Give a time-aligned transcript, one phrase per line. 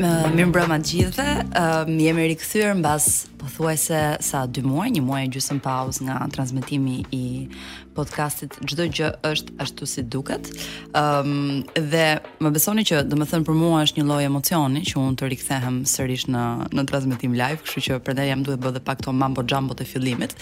[0.00, 1.32] Uh, mirë mbrëma të gjithëve.
[1.58, 3.04] Ëm uh, jemi rikthyer mbas
[3.42, 7.24] pothuajse sa 2 muaj, një muaj gjysmë pauz nga transmetimi i
[7.92, 10.48] podcastit Çdo gjë është ashtu si duket.
[10.96, 12.06] um, dhe
[12.44, 15.28] më besoni që do më thënë për mua është një lloj emocioni që unë të
[15.34, 19.44] rikthehem sërish në në transmetim live, kështu që prandaj jam duhet dhe pak to mambo
[19.44, 20.32] jumbo të fillimit.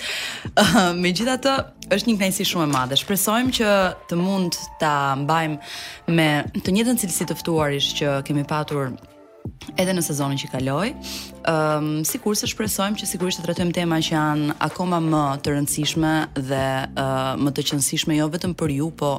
[0.55, 1.57] gjitha Megjithatë,
[1.97, 3.01] është një kënaqësi shumë e madhe.
[3.03, 3.75] Shpresojmë që
[4.09, 6.31] të mund ta mbajmë me
[6.63, 8.93] të njëjtën cilësi të ftuarish që kemi patur
[9.79, 10.91] edhe në sezonin që kaloi.
[11.49, 15.55] Ëm um, sikur se shpresojmë që sigurisht të trajtojmë tema që janë akoma më të
[15.55, 16.13] rëndësishme
[16.51, 19.13] dhe uh, më të qëndrueshme jo vetëm për ju, po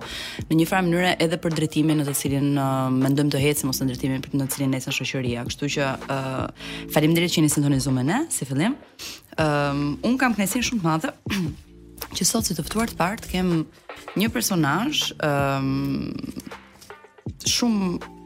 [0.49, 3.87] në një farë mënyrë edhe për drejtimin në të cilin uh, mendojmë të hecim ose
[3.87, 5.45] ndërtimin për të cilin nesër shoqëria.
[5.49, 6.45] Kështu që uh,
[6.93, 8.75] faleminderit që jeni sintonizuar me ne, si fillim.
[9.37, 11.13] Ëm um, un kam kënaqësi shumë të madhe
[12.17, 13.53] që sot si të ftuar të parë kem
[14.19, 16.49] një personazh ëm um,
[17.49, 18.17] shumë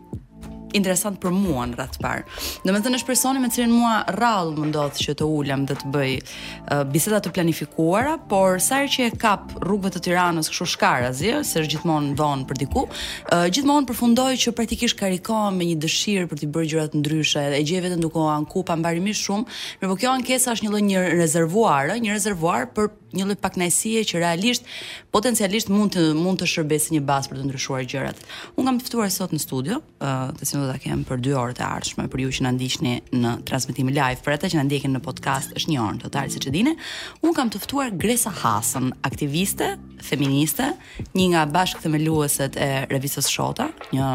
[0.76, 2.24] interesant për mua në ratë parë.
[2.66, 5.78] Dhe me thënë është personi me cilin mua rralë më ndodhë që të ullëm dhe
[5.80, 10.68] të bëj uh, bisedat të planifikuara, por sajrë që e kap rrugëve të tiranës këshu
[10.76, 15.70] shkara zi, se është gjithmonë vonë për diku, uh, gjithmonë përfundoj që praktikisht karikohem me
[15.72, 19.56] një dëshirë për të bërë gjërat ndryshe, e gjeve të nduko anku pa mbarimi shumë,
[19.82, 24.02] mirë po kjo ankesa është një lë një rezervuar, një rezervuar për një lloj paknajsie
[24.10, 24.68] që realisht
[25.16, 28.22] potencialisht mund të mund të shërbejë një bazë për të ndryshuar gjërat.
[28.60, 31.24] Unë kam të ftuar sot në studio, ë, uh, të cilën do ta kem për
[31.26, 34.60] 2 orë të ardhshme për ju që na ndiqni në transmetim live, për ata që
[34.62, 36.76] na ndjekin në podcast është një orë total siç e dini.
[37.24, 39.72] Unë kam të ftuar Gresa Hasën, aktiviste
[40.06, 40.74] feministe,
[41.18, 44.12] një nga bashkthemeluesët e revistës Shota, një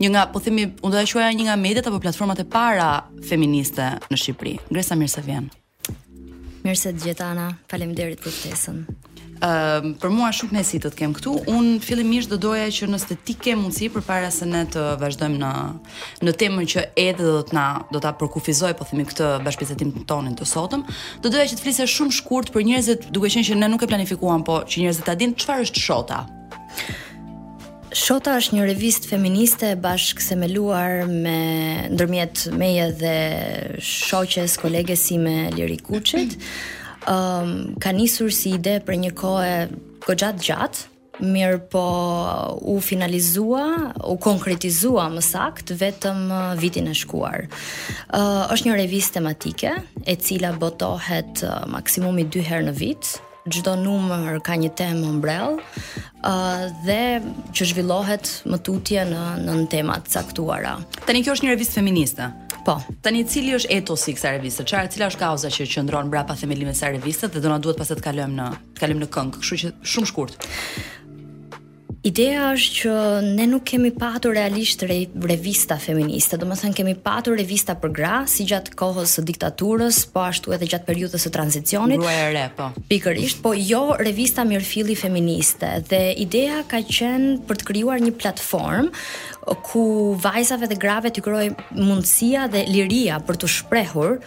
[0.00, 2.90] një nga, po themi, unë do të quaja një nga mediat apo platformat e para
[3.28, 4.54] feministe në Shqipëri.
[4.72, 5.20] Gresa mirë
[6.62, 8.76] Mirë se të gjithë Ana, faleminderit për ftesën.
[9.42, 11.32] Uh, për mua shumë kënaqësi të të kem këtu.
[11.50, 15.40] Un fillimisht do doja që nëse ti ke mundësi për përpara se ne të vazhdojmë
[15.40, 15.50] në
[16.28, 20.38] në temën që edhe do të na do ta përkufizoj, po themi këtë bashkëpjesëtim tonin
[20.38, 20.86] të sotëm,
[21.24, 23.90] do doja që të flise shumë shkurt për njerëzit, duke qenë që ne nuk e
[23.90, 26.22] planifikuan, po që njerëzit ta dinë çfarë është shota.
[27.92, 31.34] Shota është një revistë feministe bashkësemeluar me
[31.92, 33.16] ndërmjet meje dhe
[33.84, 36.38] shoqes kolegesi me Liri Kuçit.
[37.10, 39.50] Ëm um, ka nisur si ide për një kohë
[40.06, 40.86] goxhat gjatë,
[41.36, 41.84] mirë po
[42.72, 43.64] u finalizua,
[44.08, 46.32] u konkretizua më sakt vetëm
[46.64, 47.44] vitin e shkuar.
[48.08, 49.74] Uh, është një revistë tematike
[50.06, 53.12] e cila botohet uh, maksimumi 2 herë në vit,
[53.50, 55.56] çdo numër ka një temë umbrell,
[56.22, 56.98] uh, dhe
[57.50, 60.76] që zhvillohet më tutje në në tema caktuara.
[61.08, 62.30] Tani kjo është një revistë feministe.
[62.62, 62.76] Po.
[63.02, 64.62] Tani cili është etosi i kësaj reviste?
[64.62, 67.80] Çfarë, cila është kauza që qëndron brapa themelimit të kësaj reviste dhe do na duhet
[67.82, 68.46] pastaj të kalojmë në
[68.78, 70.46] kalojmë në këngë, kështu që shumë shkurt.
[72.02, 72.92] Ideja është që
[73.38, 74.96] ne nuk kemi patur realisht re,
[75.30, 80.00] revista feministe, do më thënë kemi patur revista për gra, si gjatë kohës së diktaturës,
[80.10, 82.02] po ashtu edhe gjatë periutës së tranzicionit.
[82.02, 82.66] Ruaj re, po.
[82.90, 85.68] Pikërisht, po jo revista mirëfili feministe.
[85.92, 88.90] Dhe ideja ka qenë për të kryuar një platformë
[89.70, 89.84] ku
[90.22, 94.18] vajzave dhe grave të kërojë mundësia dhe liria për të shprehur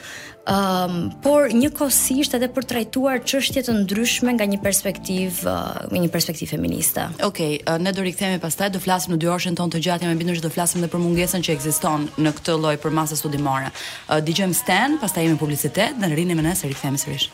[0.46, 6.12] Um, por një kosisht edhe për trajtuar qështje të ndryshme nga një perspektiv, uh, një
[6.14, 7.08] perspektiv feminista.
[7.26, 10.06] Okej, uh, ne do rikëthejme pas pastaj, do flasim në dy orshën tonë të gjatë,
[10.06, 12.94] jam e bindur që do flasim dhe për mungesën që eksiston në këtë loj për
[13.00, 13.72] masës studimore.
[14.06, 17.30] Uh, Digjëm Sten, pastaj taj jemi publicitet, dhe në rinim e nëse rikëthejme sërish.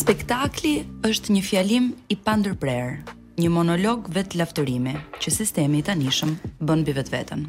[0.00, 0.74] Spektakli
[1.06, 2.98] është një fjalim i pandër prerë,
[3.38, 7.46] një monolog vetë laftërimi, që sistemi i tanishëm bën bivet vetën.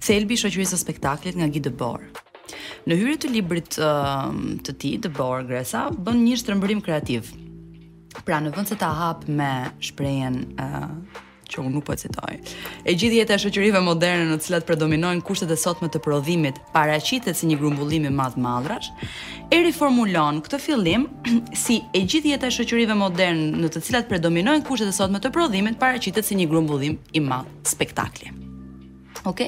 [0.00, 2.00] Thelbi shoqërisë së spektaklit nga Gide Bor,
[2.88, 4.30] Në hyrje të librit uh,
[4.66, 7.32] të ti, The Boer Gresa, bën një shtërëmbërim kreativ.
[8.24, 9.50] Pra në vënd se ta hap me
[9.84, 12.32] shprejen uh, që unë nuk po citoj.
[12.88, 16.58] E gjithë jeta e shoqërive moderne në të cilat predominojnë kushtet e sotme të prodhimit
[16.74, 18.88] paraqitet si një grumbullim i madh mallrash,
[19.52, 21.06] e riformulon këtë fillim
[21.66, 25.30] si e gjithë jeta e shoqërive moderne në të cilat predominojnë kushtet e sotme të
[25.38, 28.34] prodhimit paraqitet si një grumbullim i madh spektakli.
[29.26, 29.40] Ok.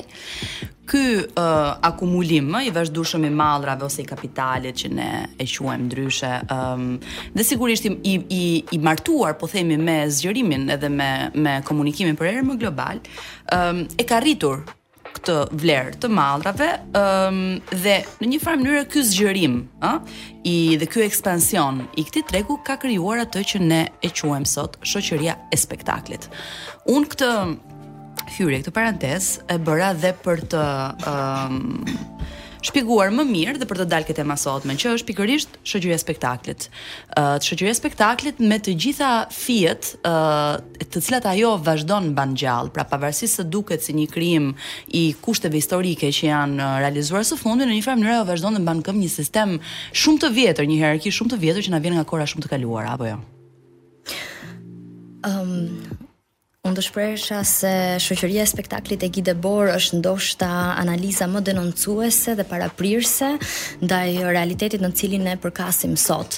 [0.88, 5.86] Ky uh, akumulim më i vazhdueshëm i mallrave ose i kapitalit që ne e quajmë
[5.86, 6.96] ndryshe, ëm um,
[7.36, 8.40] dhe sigurisht i i
[8.74, 13.04] i martuar, po themi me zgjerimin edhe me me komunikimin për erë më global,
[13.54, 14.64] ëm um, e ka rritur
[15.14, 20.20] këtë vlerë të mallrave, ëm um, dhe në një farë mënyrë ky zgjerim, ë, uh,
[20.46, 24.80] i dhe ky ekspansion i këtij tregu ka krijuar atë që ne e quajmë sot
[24.82, 26.30] shoqëria e spektaklit.
[26.90, 27.30] Unë këtë
[28.36, 30.62] hyrje këtë parantesë e bëra dhe për të
[31.10, 31.60] um,
[32.64, 36.02] shpjeguar më mirë dhe për të dalë këtë masot me që është pikërisht shoqëria e
[36.02, 36.66] spektaklit.
[37.16, 40.58] Ë uh, e spektaklit me të gjitha fjetë uh,
[40.88, 44.50] të cilat ajo vazhdon mban gjallë, pra pavarësisht se duket si një krim
[44.88, 48.64] i kushteve historike që janë realizuar së fundi në një farë mënyrë ajo vazhdon të
[48.66, 49.56] mban këmbë një sistem
[49.94, 52.52] shumë të vjetër, një hierarki shumë të vjetër që na vjen nga kohra shumë të
[52.56, 53.16] kaluara, apo jo.
[55.28, 56.02] um,
[56.68, 57.70] Unë të se
[58.02, 60.48] shëqëria e spektaklit e Gide Bor është ndoshta
[60.82, 63.30] analiza më denoncuese dhe paraprirse
[63.80, 66.36] ndaj realitetit në cilin ne përkasim sot.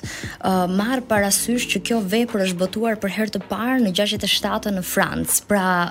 [0.70, 5.40] marë parasysh që kjo vepër është botuar për herë të parë në 67 në Francë,
[5.50, 5.90] pra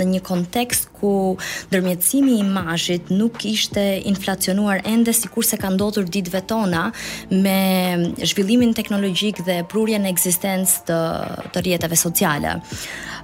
[0.00, 1.12] në një kontekst ku
[1.72, 6.88] dërmjetësimi i imajit nuk ishte inflacionuar ende si kur se ka ndotur ditëve tona
[7.30, 7.60] me
[8.18, 11.00] zhvillimin teknologjik dhe prurjen e existencë të,
[11.52, 12.58] të rjetëve sociale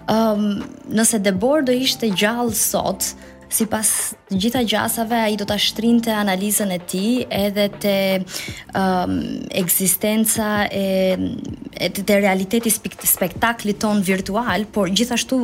[0.08, 3.12] um, nëse debor do ishte gjallë sot,
[3.52, 3.84] si pas
[4.32, 7.02] gjitha gjasave, a i do të ashtrin të analizën e ti,
[7.36, 8.22] edhe të um,
[8.80, 9.14] ehm,
[9.60, 10.86] eksistenca, e,
[11.76, 15.42] e të realiteti spektaklit ton virtual, por gjithashtu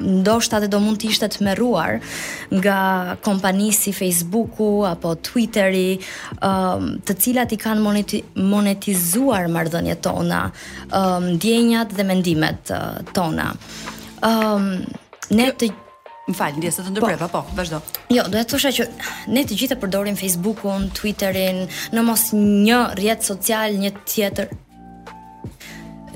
[0.00, 1.98] ndoshta edhe do mund të ishte të merruar
[2.54, 2.78] nga
[3.24, 5.98] kompani si Facebooku apo Twitteri,
[6.44, 7.98] um, të cilat i kanë
[8.52, 10.46] monetizuar marrëdhëniet tona,
[10.92, 13.52] um, ndjenjat dhe mendimet uh, tona.
[14.24, 14.72] Ëm um,
[15.36, 15.56] ne jo.
[15.60, 15.72] të
[16.28, 17.78] Më falë, ndje se të ndërprepa, po, po vazhdo.
[18.12, 18.84] Jo, do të shë që
[19.32, 21.62] ne të gjithë e përdorim Facebookun, Twitterin,
[21.96, 24.52] në mos një rjetë social, një tjetër,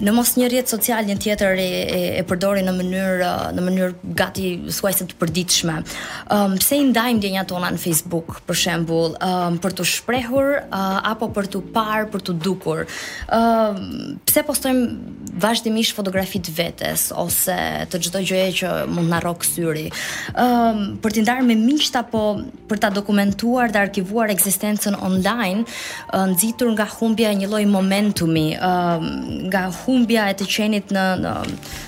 [0.00, 4.12] në mos një rjetë social një tjetër e, e, e përdori në mënyrë në mënyrë
[4.16, 5.76] gati suajse të përditshme.
[5.82, 9.86] Ëm um, pse i ndajmë një tona në Facebook për shembull, ëm um, për të
[9.92, 12.84] shprehur uh, apo për të parë, për të dukur.
[13.28, 17.56] Ëm um, pse postojmë vazhdimisht fotografi të vetes ose
[17.90, 19.86] të çdo gjëje që mund na rokë syri.
[20.32, 22.24] Ëm um, për të ndarë me miqt apo
[22.70, 25.66] për ta dokumentuar dhe arkivuar ekzistencën online,
[26.14, 31.06] uh, nxitur nga humbja një lloj momentumi, ëm um, nga humbja e të qenit në
[31.22, 31.32] në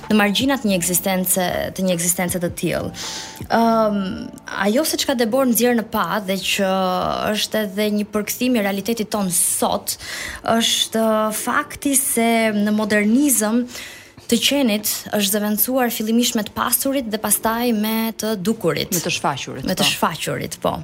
[0.05, 1.45] në marginat një ekzistence
[1.77, 2.91] të një ekzistence të tillë.
[3.47, 4.19] Ëm um,
[4.67, 6.69] ajo se çka debor bëjmë nxjerr në pa dhe që
[7.31, 9.97] është edhe një përkthim i realitetit ton sot
[10.57, 11.07] është
[11.39, 13.63] fakti se në modernizëm
[14.29, 19.13] të qenit është zëvendësuar fillimisht me të pasurit dhe pastaj me të dukurit, me të
[19.19, 19.67] shfaqurit.
[19.69, 19.89] Me të po.
[19.95, 20.77] shfaqurit, po.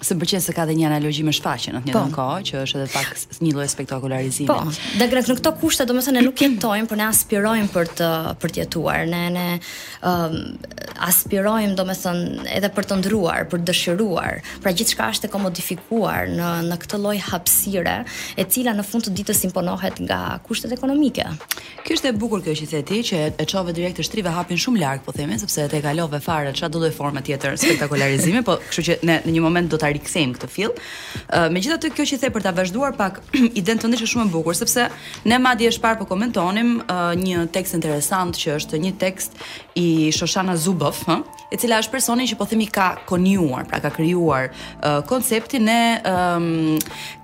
[0.00, 1.92] Se përqenë se ka dhe një analogji me shfaqen, në të po.
[1.92, 2.02] një po.
[2.08, 4.46] nënko, që është edhe pak një loj spektakularizimi.
[4.48, 4.62] Po,
[4.96, 8.08] dhe grek në këto kushte, do mëse ne nuk jetojmë, për ne aspirojmë për të
[8.40, 9.44] për tjetuar, ne, ne
[10.00, 10.36] um,
[11.04, 12.14] aspirojmë, do mëse
[12.56, 17.02] edhe për të ndruar, për dëshiruar, pra gjithë shka është e komodifikuar në, në këtë
[17.04, 17.98] loj hapsire,
[18.40, 21.28] e cila në fund të ditës imponohet nga kushtet ekonomike.
[21.84, 24.56] Kjo është e bukur kjo që i theti, që e qove direkt të shtrive hapin
[24.60, 28.56] shumë larg po theme, sepse te kalove fare, qa do dhe forme tjetër spektakularizimi, po
[28.70, 30.72] kështu që ne, në një moment do të rikthejmë këtë fill.
[31.28, 33.20] Uh, Megjithatë kjo që i the për ta vazhduar pak
[33.60, 34.88] iden tonë është shumë e bukur sepse
[35.28, 39.38] ne madje është parë po komentonim uh, një tekst interesant që është një tekst
[39.80, 41.20] i Shoshana Zubov, ëh,
[41.54, 45.80] e cila është personi që po themi ka konjuar, pra ka krijuar uh, konceptin e
[46.10, 46.50] um,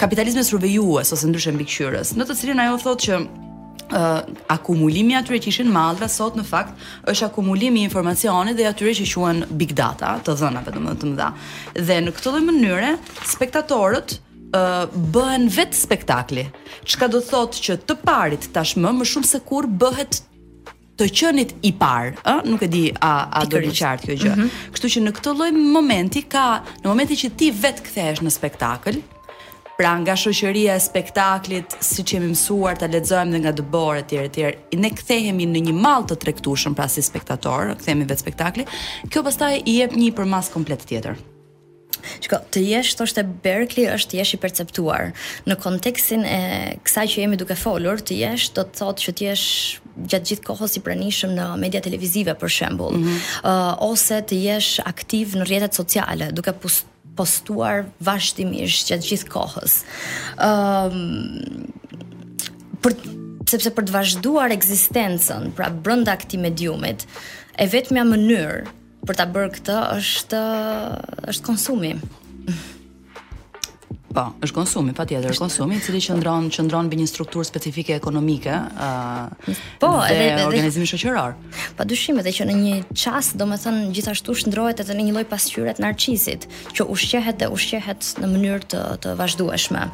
[0.01, 3.21] kapitalizmit rrovejues ose ndryshe mbikëqyrës, në të cilin ajo thotë që
[3.93, 6.75] uh, akumulimi atyre që ishin dhe sot në fakt
[7.09, 11.31] është akumulimi i informacionit dhe atyre që quhen big data, të dhënave domethënë të mëdha.
[11.89, 12.95] Dhe në këtë lloj mënyre
[13.33, 16.47] spektatorët uh, bëhen vetë spektakli.
[16.85, 20.23] Çka do thotë që të parit tashmë më shumë se kur bëhet
[20.97, 24.31] të qenit i parë, ë, nuk e di a a do të qartë kjo gjë.
[24.33, 24.71] Mm -hmm.
[24.73, 26.47] Kështu që në këtë lloj momenti ka
[26.83, 28.97] në momentin që ti vetë kthehesh në spektakël,
[29.77, 34.09] Pra nga shoqëria e spektaklit, si që jemi mësuar ta ledzojmë dhe nga dëbor etj
[34.15, 38.65] tjere tjere, ne kthehemi në një mal të trektushëm pra si spektator, kthehemi vetë spektakli,
[39.13, 41.21] kjo pastaj i jep një përmas komplet tjetër.
[42.25, 45.11] Shko, të jesh thoshte është e është të jesh i perceptuar.
[45.51, 46.39] Në kontekstin e
[46.87, 49.47] kësaj që jemi duke folur, të jesh të thotë që të jesh
[50.13, 53.43] gjatë gjithë kohës i pranishëm në media televizive për shembull, mm -hmm.
[53.45, 56.85] uh, ose të jesh aktiv në rrjetet sociale, duke pus
[57.17, 59.79] postuar vazhdimisht gjatë gjithë kohës.
[60.37, 61.69] Ëm um,
[62.85, 62.95] për
[63.51, 67.07] sepse për të vazhduar ekzistencën, pra brenda këtij mediumit,
[67.59, 68.63] e vetmja mënyrë
[69.09, 70.45] për ta bërë këtë është
[71.33, 71.95] është konsumi.
[74.17, 77.93] Po, është konsumi, pa tjetër, është konsumi, i cili që ndronë bë një strukturë specifike
[77.99, 79.29] ekonomike uh,
[79.83, 81.35] po, dhe, dhe, dhe organizimi shëqëror.
[81.77, 85.15] Pa dushime, dhe që në një qasë, do me thënë, gjithashtu shëndrojt edhe në një
[85.19, 89.85] loj pasqyret narqisit, që ushqehet dhe ushqehet në mënyrë të, të vazhdueshme.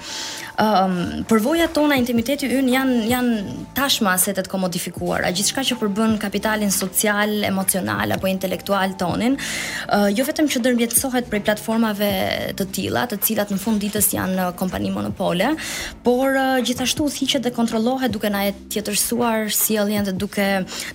[0.62, 0.95] Um,
[1.33, 7.35] përvoja tona intimiteti unë, janë, janë tashma asetet komodifikuara, gjithë shka që përbën kapitalin social,
[7.50, 9.35] emocional, apo intelektual tonin,
[9.91, 12.12] uh, jo vetëm që dërmjetësohet prej platformave
[12.61, 15.52] të tila, të cilat në fund ditës janë kompani monopole,
[16.07, 20.47] por gjithashtu thiqet dhe kontrollohet duke na e tjetërsuar sjelljen dhe duke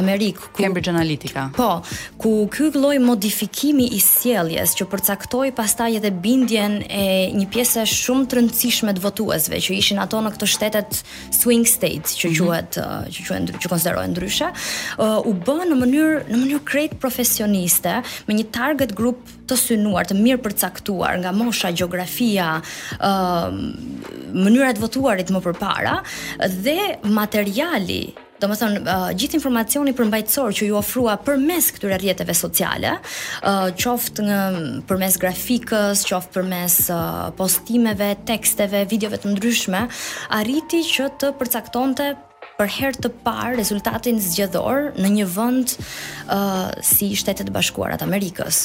[0.00, 1.50] Amerikë, ku Cambridge Analytica.
[1.58, 1.82] Po,
[2.22, 7.04] ku ky lloj modifikimi i sjelljes që përcaktoi pastaj edhe bindjen e
[7.36, 11.02] një pjese shumë të rëndësishme të votuesve që ishin ato në këto shtetet
[11.36, 12.48] swing states që mhm.
[12.48, 14.50] quhet uh, që quhen që konsiderohen ndryshe,
[15.28, 17.98] u bën në mënyrë në mënyrë krejt profesioniste
[18.28, 22.52] me një target group të synuar, të mirë përcaktuar nga mosha, gjeografia,
[22.98, 25.98] ë mënyra e votuarit më përpara
[26.64, 26.78] dhe
[27.20, 28.04] materiali
[28.42, 32.96] Do më thënë, uh, gjithë informacioni përmbajtësor që ju ofrua për mes këtyre rjetëve sociale,
[33.46, 34.38] uh, qoftë në
[34.90, 39.86] për mes grafikës, qoftë për mes uh, postimeve, teksteve, videove të ndryshme,
[40.42, 42.10] arriti që të përcaktonte
[42.58, 48.06] për herë të parë rezultatin zgjedhor në një vend uh, si Shtetet e Bashkuara të
[48.08, 48.62] Amerikës.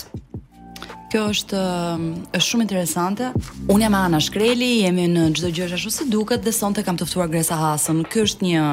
[1.10, 2.04] Kjo është um,
[2.38, 3.28] është shumë interesante.
[3.74, 7.08] Unë jam Ana Shkreli, jemi në çdo gjë ashtu si duket dhe sonte kam të
[7.10, 8.04] ftuar Gresa Hasën.
[8.14, 8.66] Ky është një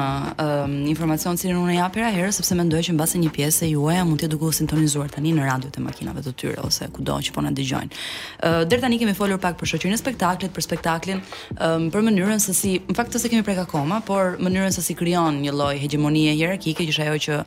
[0.43, 4.03] um, informacion që unë jap era herë sepse mendoj që mbase një pjesë e juaja
[4.05, 7.33] mund të duke u sintonizuar tani në radio të makinave të tyre ose kudo që
[7.33, 7.97] po na dëgjojnë.
[8.37, 11.23] Uh, Deri tani kemi folur pak për shoqërinë e spektaklit, për spektaklin,
[11.57, 14.93] um, për mënyrën se si, në fakt ose kemi prek akoma, por mënyrën se si
[14.99, 17.39] krijon një lloj hegemonie hierarkike që është ajo që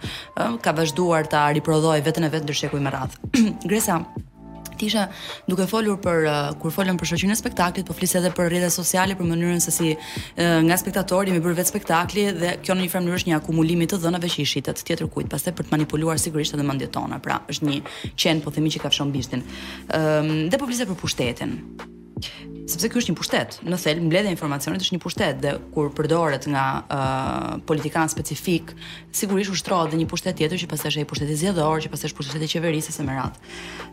[0.48, 3.46] um, ka vazhduar ta riprodhoi veten e vet ndër shekuj me radhë.
[3.70, 4.00] Gresa,
[4.80, 5.06] dhe isha
[5.48, 8.74] duke folur për uh, kur folën për shoqën e spektaklit, po flis edhe për rrjetet
[8.74, 12.76] sociale, për mënyrën se si uh, nga spektatori i më bër vetë spektakli dhe kjo
[12.78, 15.30] në një farë mënyrë është një akumulim i të dhënave që i shitet tjetër kujt,
[15.32, 17.20] pastaj për të manipuluar sigurisht edhe mendjet tona.
[17.24, 17.80] Pra, është një
[18.20, 19.44] qen po themi që kafshon bishtin.
[19.96, 21.58] Ëm um, dhe po flisë për pushtetin
[22.68, 23.56] sepse ky është një pushtet.
[23.64, 28.74] Në thelb mbledhja e informacionit është një pushtet dhe kur përdoret nga uh, politikan specifik,
[29.14, 32.20] sigurisht ushtrohet dhe një pushtet tjetër që pastaj është ai pushteti zgjedhor, që pastaj është
[32.20, 33.38] pushteti i qeverisë së merat.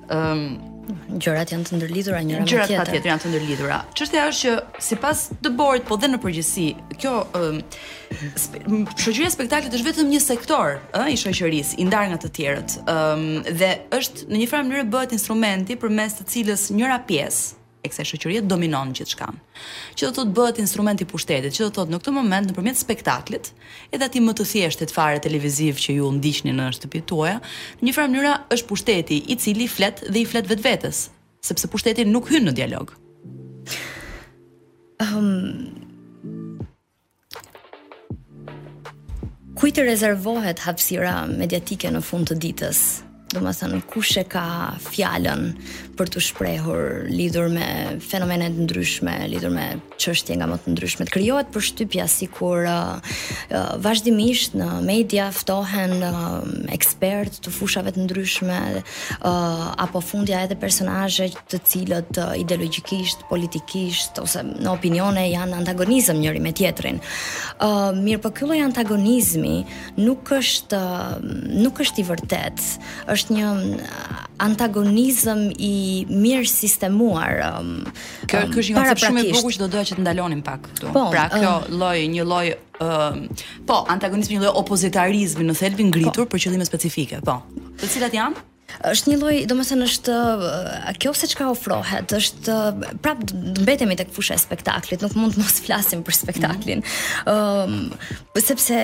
[0.08, 0.76] Ëm um,
[1.20, 2.74] gjërat janë të ndërlidhura njëra me tjetrën.
[2.74, 3.80] Gjërat tjetër janë të ndërlidhura.
[3.98, 6.68] Çështja është që sipas të bord, po dhe në përgjithësi,
[7.02, 7.60] kjo um,
[8.96, 12.32] shoqëria e spektaklit është vetëm një sektor, ë, uh, i shoqërisë, i ndar nga të
[12.40, 12.80] tjerët.
[12.88, 17.57] Ëm um, dhe është në një farë mënyrë bëhet instrumenti përmes të cilës njëra pjesë
[17.88, 19.28] e kësaj shoqërie dominon gjithçka.
[19.96, 22.52] Që do të thotë bëhet instrument i pushtetit, që do të thotë në këtë moment
[22.52, 23.52] nëpërmjet spektaklit,
[23.96, 27.40] edhe aty më të thjeshtë të fare televiziv që ju ndiqni në shtëpitë tuaja,
[27.80, 31.06] në një farë mënyrë është pushteti i cili flet dhe i flet vetvetes,
[31.48, 32.94] sepse pushteti nuk hyn në dialog.
[35.02, 35.74] Um,
[39.78, 42.78] të rezervohet hapsira mediatike në fund të ditës?
[43.30, 43.60] Do më
[43.92, 44.42] kush e ka
[44.80, 45.44] fjallën?
[45.98, 47.68] për të shprehur lidhur me
[48.06, 49.66] fenomene të ndryshme, lidhur me
[50.02, 51.08] çështje nga më të ndryshme.
[51.12, 56.20] Krijohet përshtypja sikur uh, uh, vazhdimisht në media ftohen uh,
[56.76, 64.22] ekspertë të fushave të ndryshme uh, apo fundja edhe personazhe të cilët uh, ideologjikisht, politikisht
[64.24, 67.02] ose në opinione janë antagonizëm njëri me tjetrin.
[67.58, 69.58] Uh, Mirë, por ky lloj antagonizmi
[70.04, 71.18] nuk është uh,
[71.58, 72.70] nuk është i vërtetë,
[73.16, 75.76] është një uh, antagonizëm i
[76.08, 77.42] mirë sistemuar.
[77.54, 77.72] Um,
[78.30, 80.68] kjo um, është një koncept shumë i bukur që do doja që të ndalonin pak
[80.72, 80.92] këtu.
[80.96, 82.44] Po, pra um, kjo lloj um, një lloj
[82.84, 83.24] um,
[83.70, 85.96] po antagonizmi një lloj opozitarizmi në thelbin po.
[85.98, 87.40] ngritur po, për qëllime specifike, po.
[87.82, 88.46] Të cilat janë?
[88.88, 90.16] është një lloj, domethënë është
[90.92, 92.58] a kjo se çka ofrohet, është
[93.06, 96.84] prap mbetemi tek fusha e spektaklit, nuk mund të mos flasim për spektaklin.
[96.84, 97.28] Mhm.
[97.28, 97.98] Ëm mm -hmm.
[98.36, 98.76] um, sepse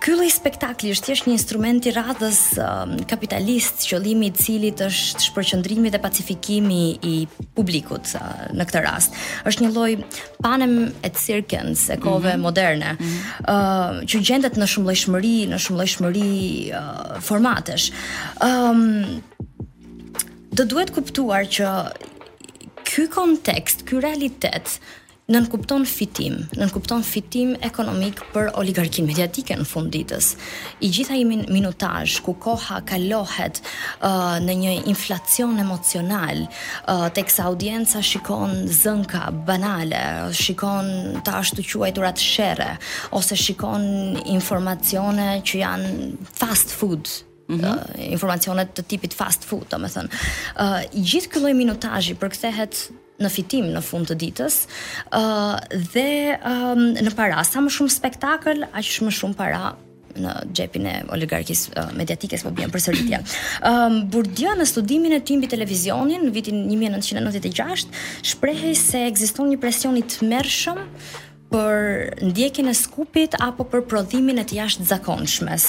[0.00, 5.20] ky lloj spektakli është thjesht një instrument i radhës um, kapitalist, qëllimi i cilit është
[5.28, 8.20] shpërqendrimi dhe pacifikimi i publikut uh,
[8.58, 9.12] në këtë rast.
[9.44, 9.98] Është një lloj
[10.42, 12.42] panem et circens e kove mm -hmm.
[12.42, 13.02] moderne, mhm.
[13.02, 13.12] ë mm
[13.44, 13.48] -hmm.
[13.54, 16.32] uh, që gjendet në shumëllojshmëri, në shumëllojshmëri
[16.80, 17.92] uh, formatesh.
[18.40, 19.20] Ëm um, Ehm,
[20.56, 21.70] do duhet kuptuar që
[22.88, 24.78] ky kontekst, ky realitet
[25.26, 30.28] nën kupton fitim, nën kupton fitim ekonomik për oligarkin mediatike në fund ditës.
[30.86, 38.00] I gjitha i minutazh ku koha kalohet uh, në një inflacion emocional, uh, teksa audienca
[38.06, 40.00] shikon zënka banale,
[40.44, 40.92] shikon
[41.26, 42.72] të ashtu quajturat sherre
[43.18, 43.90] ose shikon
[44.38, 47.10] informacione që janë fast food,
[47.48, 48.50] mm -hmm.
[48.50, 50.08] uh, të tipit fast food, do thënë.
[50.56, 54.56] Ë uh, gjithë këlloj lloj minutazhi përkthehet në fitim në fund të ditës.
[55.12, 55.56] Ë uh,
[55.92, 56.08] dhe
[56.52, 59.74] um, në para sa më shumë spektakël, aq më shumë para
[60.24, 63.18] në xhepin e oligarkisë uh, mediatike po bien përsëritja.
[63.20, 63.22] Ë
[63.70, 67.90] um, Burdia në studimin e timbit televizionin në vitin 1996
[68.30, 70.78] shprehej se ekziston një presion i tmerrshëm
[71.50, 71.76] për
[72.26, 75.68] ndjekjen e skupit apo për prodhimin e të jashtë zakonshmes.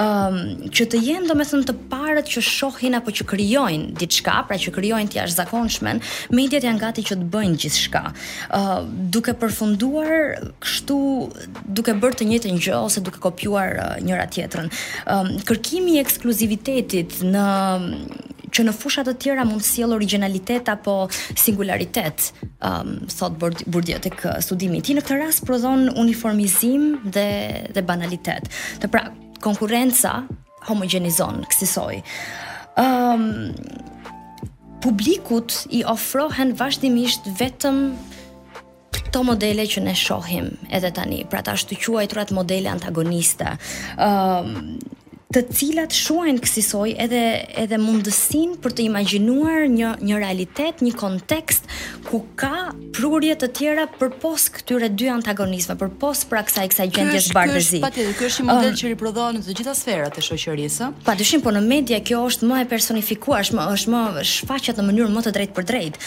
[0.00, 0.38] Um,
[0.74, 4.58] që të jenë do me thënë të parët që shohin apo që kryojnë diçka, pra
[4.62, 6.00] që kryojnë të jashtë zakonshmen,
[6.38, 8.04] mediat janë gati që të bëjnë gjithë shka.
[8.56, 8.72] Uh,
[9.16, 10.14] duke përfunduar,
[10.64, 10.98] kështu
[11.78, 14.72] duke bërë të njëtë një gjë ose duke kopjuar uh, njëra tjetërën.
[15.14, 17.46] Um, kërkimi i ekskluzivitetit në
[18.54, 20.94] që në fusha të tjera mund të sjell originalitet apo
[21.38, 22.30] singularitet,
[22.64, 24.96] um, thot Bourdieu tek studimi i tij.
[24.98, 27.26] Në këtë rast prodhon uniformizim dhe
[27.74, 28.48] dhe banalitet.
[28.82, 29.04] Të pra,
[29.44, 30.22] konkurenca
[30.68, 32.00] homogenizon kësaj.
[32.78, 33.86] Ëm um,
[34.78, 37.80] publikut i ofrohen vazhdimisht vetëm
[38.94, 43.56] këto modele që ne shohim edhe tani, pra ta shtu quajturat modele antagoniste.
[43.98, 44.78] Ëm um,
[45.28, 47.18] të cilat shuan kësaj edhe
[47.60, 51.66] edhe mundësinë për të imagjinuar një një realitet, një kontekst
[52.06, 57.80] ku ka prurje të tjera përpos këtyre dy antagonizme, përpos pra kësaj kësaj gjendjes bardhëzi.
[57.84, 60.88] Kështu ky është një model që riprodhohet në të gjitha sferat e shoqërisë.
[61.10, 64.86] Padyshim, po në media kjo është më e personifikuar, është më është më shfaqet në
[64.88, 66.00] mënyrë më të drejtë për drejt.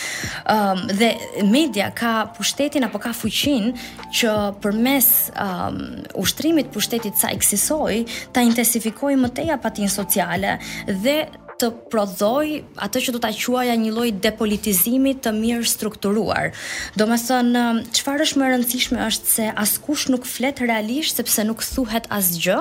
[0.50, 1.12] Ëm um, dhe
[1.54, 3.76] media ka pushtetin apo ka fuqinë
[4.18, 4.36] që
[4.66, 5.12] përmes
[5.46, 5.80] um,
[6.26, 8.02] ushtrimit të pushtetit sa eksistoi,
[8.34, 10.54] ta intensifikojë përdoj më teja patin sociale
[10.88, 11.28] dhe
[11.60, 16.54] të prodhoj atë që do ta quaja një lloj depolitizimi të mirë strukturuar.
[16.98, 17.52] Domethën
[17.94, 22.58] çfarë është më e rëndësishme është se askush nuk flet realisht sepse nuk thuhet asgjë,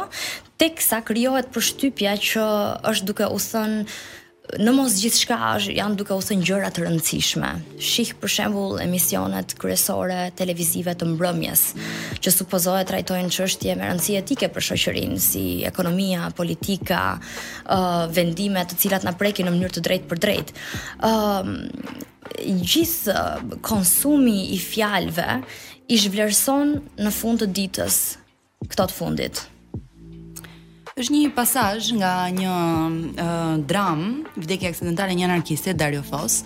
[0.61, 2.47] teksa krijohet përshtypja që
[2.93, 3.85] është duke u thënë
[4.59, 5.37] në mos gjithçka
[5.71, 7.51] janë duke u thënë gjëra të rëndësishme.
[7.79, 11.63] Shih për shembull emisionet kryesore televizive të mbrëmjes,
[12.25, 17.03] që supozohet trajtojnë çështje me rëndësi etike për shoqërinë, si ekonomia, politika,
[18.17, 20.53] vendime të cilat na prekin në mënyrë të drejtë për drejtë.
[21.01, 23.25] ë gjithë
[23.65, 25.41] konsumi i fjalëve
[25.91, 27.99] i zhvlerëson në fund të ditës
[28.71, 29.41] këtot fundit
[31.01, 32.55] është një pasazh nga një
[33.11, 34.03] uh, dram,
[34.37, 36.43] vdekja aksidentale e një anarkiste Dario Fos,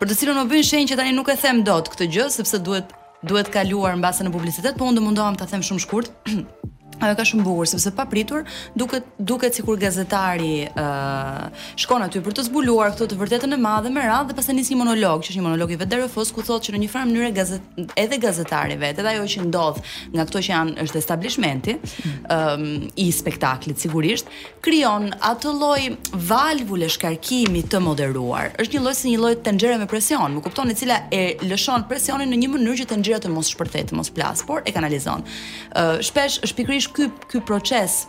[0.00, 2.62] për të cilën u bën shenjë që tani nuk e them dot këtë gjë sepse
[2.66, 6.08] duhet duhet kaluar mbase në publicitet, por unë do mundohem ta them shumë shkurt.
[7.02, 8.44] Ajo ka shumë bukur sepse papritur
[8.78, 13.56] duket duket sikur gazetari ë uh, shkon aty për të zbuluar këto të vërtetën e
[13.58, 15.98] madhe me radhë dhe pastaj nis një monolog, që është një monolog i vetë
[16.36, 19.80] ku thotë që në një farë mënyrë gazet edhe gazetari vetë, edhe ajo që ndodh
[20.14, 22.66] nga këto që janë është establishmenti ë um,
[23.02, 24.30] i spektaklit sigurisht,
[24.62, 28.54] krijon atë lloj valvule shkarkimi të moderuar.
[28.62, 31.88] Është një lloj si një lloj tenxhere me presion, më kupton, e cila e lëshon
[31.90, 35.26] presionin në një mënyrë që tenxhera të mos shpërthejë, të mos plas, por e kanalizon.
[35.74, 38.06] Uh, shpesh është pikërisht është ky ky proces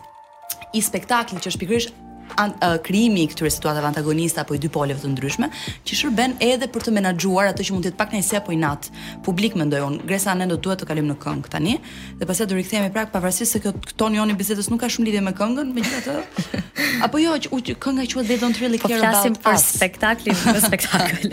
[0.76, 1.88] i spektaklit që shpikrish
[2.40, 5.50] an uh, krijimi i këtyre situatave antagoniste apo i dy poleve të ndryshme
[5.86, 8.58] që shërben edhe për të menaxhuar ato që mund të jetë pak në apo i
[8.58, 8.88] nat.
[9.26, 11.76] Publik mendoj un, gresa ne do duhet të kalojmë në këngë tani
[12.22, 15.22] dhe pastaj do rikthehemi prak pavarësisht se kjo toni joni bisedës nuk ka shumë lidhje
[15.28, 16.24] me këngën, me gjithë
[17.04, 19.20] Apo jo, që, kënga quhet They Don't Really po Care po About Us.
[19.20, 21.28] Po flasim për spektaklin, për spektakël.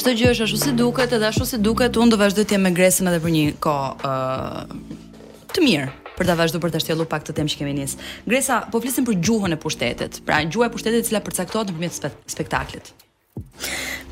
[0.00, 2.62] Çdo gjë është ashtu si duket, edhe ashtu si duket, un do vazhdoj të jem
[2.64, 4.02] me gresën edhe për një kohë, ë,
[5.56, 7.94] të mirë për ta vazhduar për ta shtjelluar pak të temë që kemi nis.
[8.28, 10.22] Gresa, po flisim për gjuhën e pushtetit.
[10.28, 12.94] Pra, gjuha e pushtetit e cila përcaktohet nëpërmjet spektaklit.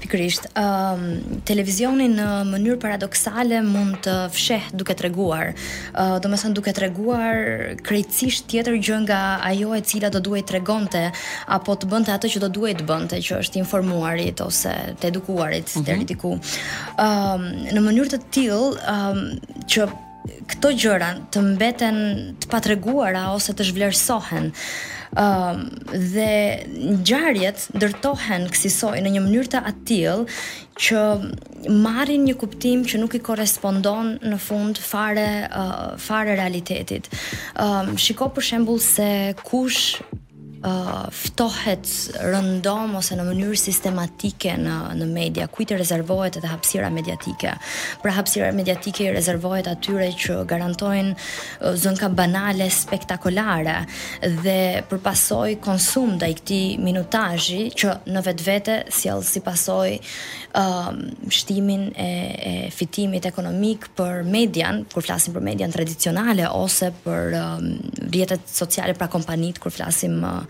[0.03, 5.55] Pikërisht, ëh, um, televizioni në mënyrë paradoksale mund të fsheh duke treguar,
[5.95, 11.07] do uh, thënë duke treguar krejtësisht tjetër gjë nga ajo e cila do duhet t'regonte
[11.57, 15.73] apo të bënte atë që do duhet të bënte, që është informuarit ose të edukuarit,
[15.73, 16.09] mm -hmm.
[16.13, 18.61] të um, në mënyrë të tillë,
[18.93, 19.25] um,
[19.65, 19.89] që
[20.49, 21.97] këto gjëra të mbeten
[22.41, 24.47] të patreguara ose të zhvlerësohen.
[25.15, 26.31] Ëm um, dhe
[27.05, 30.25] ngjarjet ndërtohen kësaj në një mënyrë të atill
[30.85, 31.03] që
[31.85, 37.11] marrin një kuptim që nuk i korrespondon në fund fare uh, fare realitetit.
[37.61, 39.09] Ëm um, shiko për shembull se
[39.45, 39.91] kush
[41.11, 41.89] ftohet
[42.25, 47.53] rëndom ose në mënyrë sistematike në në media, ku i rezervohet edhe hapësira mediatike.
[48.03, 53.77] Pra hapësira mediatike i rezervohet atyre që garantojnë uh, zënka banale spektakolare
[54.45, 54.57] dhe
[54.89, 59.97] përpasoj konsum ndaj këtij minutazhi që në vetvete sjell si pasoj
[60.61, 67.37] um, shtimin e, e fitimit ekonomik për median, kur flasim për median tradicionale ose për
[67.43, 67.69] um,
[68.09, 70.43] rrjetet sociale pra kompanitë kur flasim uh,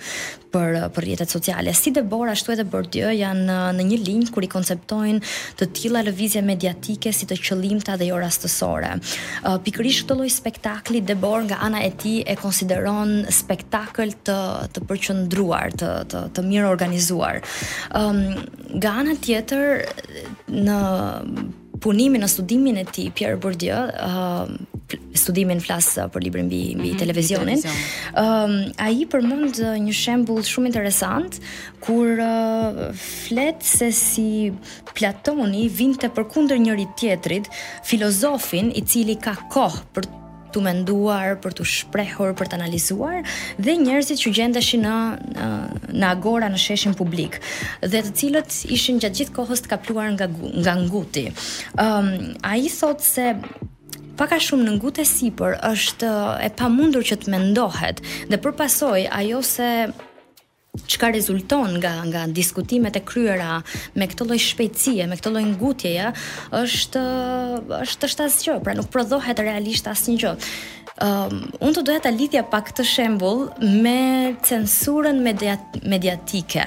[0.55, 1.73] për eh, për rrjetet sociale.
[1.75, 5.23] Si Debora ashtu edhe Bordieu janë eh, në një linjë kur i konceptojnë
[5.61, 8.93] të tilla lëvizje mediatike si të qëllimta dhe jo rastësore.
[8.99, 14.38] Eh, pikërisht këtë lloj spektakli Debor nga ana e tij e konsideron spektakël të
[14.75, 17.40] të përqendruar, të të të mirë organizuar.
[17.95, 19.85] Ëm ehm, um, nga ana tjetër
[20.51, 20.79] në
[21.83, 24.47] punimin në studimin e tij Pierre Bourdieu, uh,
[25.17, 27.63] studimin flas uh, për librin mbi mbi mhm, televizionin.
[28.21, 31.41] Ëm ai përmend uh, një shembull shumë interesant
[31.85, 34.27] kur uh, flet se si
[34.95, 37.51] Platoni vinte përkundër njëri tjetrit
[37.85, 40.11] filozofin i cili ka kohë për
[40.55, 43.23] tu menduar, për tu shprehur, për të analizuar
[43.59, 44.97] dhe njerëzit që gjendeshin në
[45.99, 47.40] në agora në sheshin publik
[47.83, 50.29] dhe të cilët ishin gjatë gjithë kohës të kapluar nga
[50.64, 51.25] nga nguti.
[51.81, 53.27] Ëm um, ai thot se
[54.19, 56.11] pak a shumë në ngutë e sipër është
[56.47, 58.67] e pamundur që të mendohet dhe për
[59.21, 59.71] ajo se
[60.87, 63.61] çka rezulton nga nga diskutimet e kryera
[63.99, 66.09] me këtë lloj shpejtësie, me këtë lloj ngutjeje,
[66.63, 67.05] është
[67.87, 70.35] është është asgjë, pra nuk prodhohet realisht asnjë gjë.
[71.03, 73.49] Um, unë të doja ta lidhja pak të shembull
[73.83, 73.95] me
[74.47, 76.63] censurën mediat mediatike,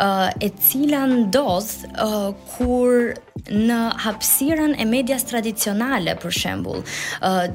[0.00, 3.12] uh, e cila ndodh uh, kur
[3.48, 3.76] në
[4.06, 6.80] hapësirën e medias tradicionale për shembull,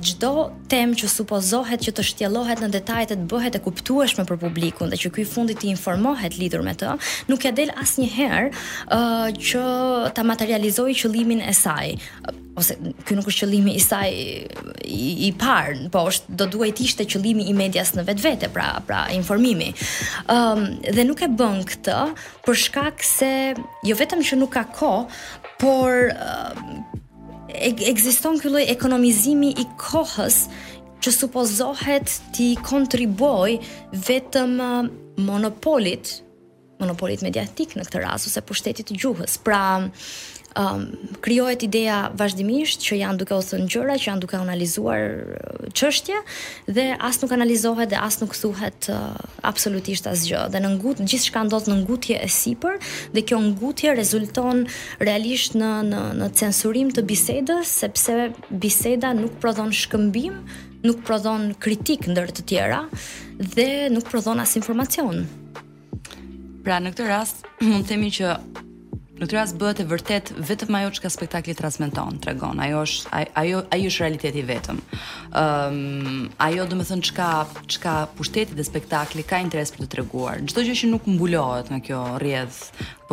[0.02, 4.40] çdo uh, temë që supozohet që të shtjellohet në detajet e bëhet e kuptueshme për
[4.46, 6.94] publikun dhe që ky fundit të informohet lidhur me të,
[7.34, 9.66] nuk ja del asnjëherë uh, që
[10.18, 11.92] ta materializojë qëllimin e saj
[12.58, 12.76] ose
[13.08, 17.06] ky nuk është qëllimi i saj i, i parë, po është do duhet të ishte
[17.10, 19.72] qëllimi i medias në vetvete, pra pra informimi.
[20.30, 22.00] Ëm um, dhe nuk e bën këtë
[22.46, 23.32] për shkak se
[23.88, 25.08] jo vetëm që nuk ka kohë,
[25.64, 26.84] por um,
[27.90, 30.44] ekziston ky lloj ekonomizimi i kohës
[31.04, 33.58] që supozohet ti kontribuoj
[34.08, 34.54] vetëm
[35.22, 36.16] monopolit
[36.82, 39.36] monopolit mediatik në këtë rast ose pushtetit të gjuhës.
[39.46, 39.60] Pra,
[40.58, 40.86] um,
[41.24, 45.12] krijohet ideja vazhdimisht që janë duke u thënë gjëra, që janë duke analizuar
[45.76, 46.20] çështje
[46.76, 50.44] dhe as nuk analizohet dhe as nuk thuhet uh, absolutisht asgjë.
[50.54, 52.78] Dhe në ngut gjithçka ndodh në ngutje e sipër
[53.16, 54.66] dhe kjo ngutje rezulton
[55.02, 60.36] realisht në në në censurim të bisedës sepse biseda nuk prodhon shkëmbim,
[60.86, 62.84] nuk prodhon kritik ndër të tjera
[63.56, 65.26] dhe nuk prodhon as informacion.
[66.64, 68.38] Pra në këtë rast mund të themi që
[69.14, 72.58] Në këtë rast bëhet e vërtet vetëm ajo që spektakli transmeton, tregon.
[72.66, 74.80] Ajo është ajo ajo është realiteti vetëm.
[75.38, 77.28] Ëm, um, ajo domethën çka
[77.76, 80.42] çka pushteti dhe spektakli ka interes për të treguar.
[80.50, 82.60] Çdo gjë që nuk mbulohet në kjo rrjedh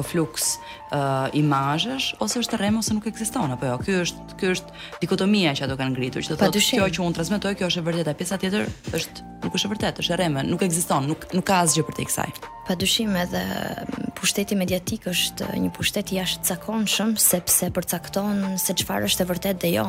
[0.01, 0.57] po fluks
[0.93, 0.99] uh,
[1.37, 3.79] imazhesh ose është rrem ose nuk ekziston apo jo.
[3.85, 7.53] Ky është ky është dikotomia që ato kanë ngritur, që thotë kjo që un transmetoj
[7.61, 11.11] kjo është e vërtetë, pjesa tjetër është nuk është e vërtetë, është rrem, nuk ekziston,
[11.13, 12.33] nuk nuk ka asgjë për të kësaj.
[12.71, 19.25] Padyshim edhe mm, pushteti mediatik është një pushtet i jashtëzakonshëm sepse përcakton se çfarë është
[19.25, 19.85] e vërtetë dhe jo.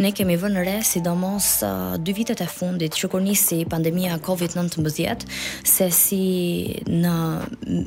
[0.00, 5.28] Ne kemi vënë re sidomos uh, dy vitet e fundit, që kur nisi pandemia COVID-19,
[5.74, 6.22] se si
[6.88, 7.14] në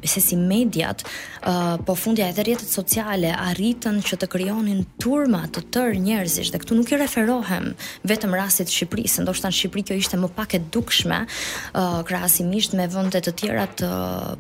[0.08, 5.62] se si mediat uh, po fundja e rrjetet sociale arritën që të krijonin turma të
[5.74, 7.70] tërë njerëzish dhe këtu nuk i referohem
[8.10, 12.76] vetëm rastit të Shqipërisë, ndoshta në Shqipëri kjo ishte më pak e dukshme, uh, krahasimisht
[12.78, 13.90] me vende të tjera të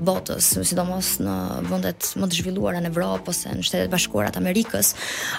[0.07, 1.37] botës, sidomos në
[1.69, 4.93] vendet më të zhvilluara në Evropë ose në Shtetet Bashkuara të Amerikës,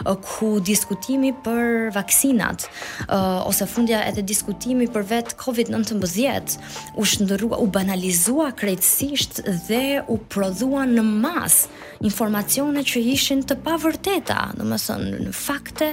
[0.07, 6.59] uh, ku diskutimi për vaksinat uh, ose fundja edhe diskutimi për vetë COVID-19
[6.99, 11.58] u shndërrua, u banalizua krejtësisht dhe u prodhuan në mas
[12.05, 15.89] informacione që ishin të pa vërteta, do më thënë fakte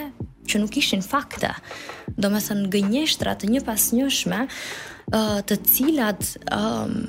[0.45, 1.53] që nuk ishin fakte,
[2.19, 4.41] do më thënë gënjeshtra të një pas njëshme,
[5.49, 6.99] të cilat um,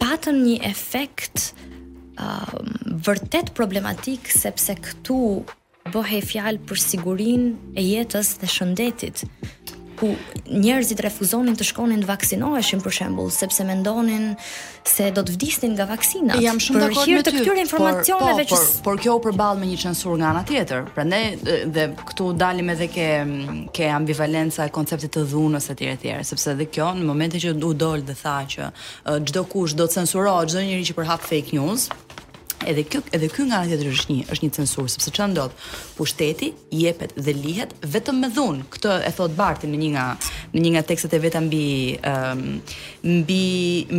[0.00, 1.50] patën një efekt
[2.16, 5.20] um, vërtet problematik, sepse këtu
[5.94, 7.44] bëhe fjalë për sigurin
[7.80, 9.24] e jetës dhe shëndetit,
[10.00, 10.08] ku
[10.50, 14.30] njerëzit refuzonin të shkonin të vaksinoheshin për shembull sepse mendonin
[14.88, 16.40] se do të vdisnin nga vaksinat.
[16.42, 17.20] Jam shumë dakord me ty.
[17.20, 20.30] Por të këtyre informacioneve po, që por, por kjo u përball me një censur nga
[20.32, 20.86] ana tjetër.
[20.96, 23.08] Prandaj dhe, dhe këtu dalim edhe ke
[23.76, 27.74] ke ambivalenca e konceptit të dhunës etj etj, sepse edhe kjo në momentin që u
[27.84, 28.70] dol dhe tha që
[29.28, 31.90] çdo kush do të censurojë çdo njeri që përhap fake news,
[32.68, 35.54] Edhe kjo edhe ky nga ana tjetër është një është një censur sepse ç'a ndodh?
[35.96, 38.66] Pushteti jepet dhe lihet vetëm me dhunë.
[38.74, 40.04] Këtë e thot Barti në një nga
[40.54, 41.62] në një nga tekstet e veta mbi
[41.96, 43.44] ëm ehm, um, mbi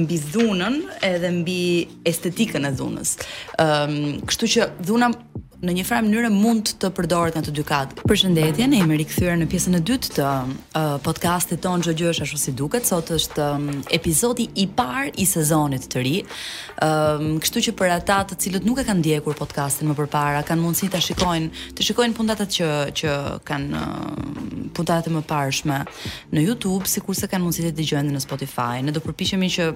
[0.04, 0.78] mbi dhunën
[1.10, 1.58] edhe mbi
[2.14, 3.16] estetikën e dhunës.
[3.18, 5.10] Ëm, ehm, um, kështu që dhuna
[5.62, 8.04] në një farë mënyrë mund të përdoret nga të dy katë.
[8.10, 12.40] Përshëndetje, ne jemi rikthyer në pjesën e dytë të uh, podcastit ton Gjo Gjosh ashtu
[12.42, 12.88] si duket.
[12.90, 16.14] Sot është um, episodi i parë i sezonit të ri.
[16.82, 20.42] Ëm, um, kështu që për ata të cilët nuk e kanë ndjekur podcastin më përpara,
[20.50, 22.72] kanë mundësi ta shikojnë, të shikojnë puntatat që
[23.02, 23.16] që
[23.48, 24.34] kanë uh,
[24.76, 25.80] puntatat e mëparshme
[26.34, 28.72] në YouTube, sikurse kanë mundësi të dëgjojnë në Spotify.
[28.82, 29.70] Ne do përpiqemi që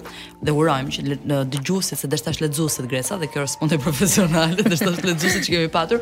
[0.48, 1.22] dhe urojmë që
[1.54, 6.00] dëgjuesit se dashtash lexuesit gresa dhe kjo është profesionale, dashtash lexuesit që kemi patur.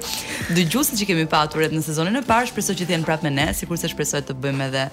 [0.55, 3.35] Dëgjuesit që kemi patur edhe në sezonin e parë, shpresoj që të jenë prapë me
[3.41, 4.87] ne, sikurse shpresoj të bëjmë edhe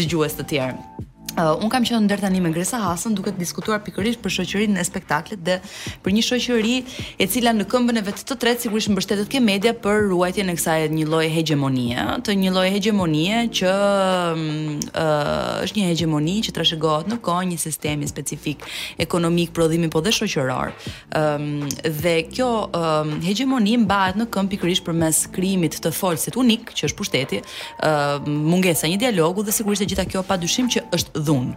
[0.00, 1.08] dëgjues të tjerë.
[1.32, 4.82] Uh, un kam qenë ndër tani me Gresa Hasën duke diskutuar pikërisht për shoqërinë e
[4.84, 5.54] spektaklit dhe
[6.04, 6.72] për një shoqëri
[7.16, 10.54] e cila në këmbën e vet të tretë sigurisht mbështetet ke media për ruajtjen e
[10.58, 16.34] kësaj një lloj hegemonie, të një lloj hegemonie që mm, ë uh, është një hegemoni
[16.50, 18.68] që trashëgohet në kohë një sistemi specifik
[19.00, 20.76] ekonomik, prodhimi po dhe shoqëror.
[21.16, 21.64] ë um,
[22.02, 27.00] dhe kjo um, hegemoni mbahet në këmbë pikërisht përmes krijimit të folsit unik që është
[27.00, 31.56] pushteti, ë uh, mungesa një dialogu dhe sigurisht e gjitha kjo padyshim që është dhunë.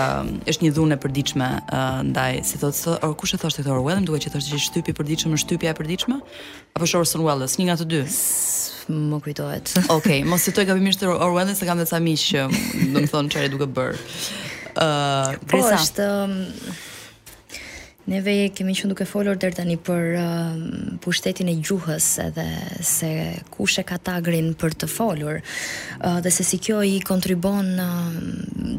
[0.00, 3.62] Ëm është një dhunë e përditshme uh, ndaj si thotë so, or kush e thoshte
[3.64, 6.18] këtë Orwell, duhet të thoshte që është shtypi i përditshëm, është shtypja e përditshme,
[6.76, 8.02] apo Orson Welles, një nga të dy.
[8.92, 9.72] më kujtohet.
[9.82, 12.42] Okej, okay, mos e thoj gabimisht të Orwell, se kam ca miq që
[12.94, 14.00] do të thonë çfarë duhet të bërë.
[14.72, 16.34] Ëh, uh, po është um,
[18.12, 20.62] Neve kemi qenë duke folur deri tani për uh,
[21.00, 22.44] pushtetin e gjuhës edhe
[22.84, 23.08] se
[23.54, 28.12] kush e ka tagrin për të folur uh, dhe se si kjo i kontribon uh,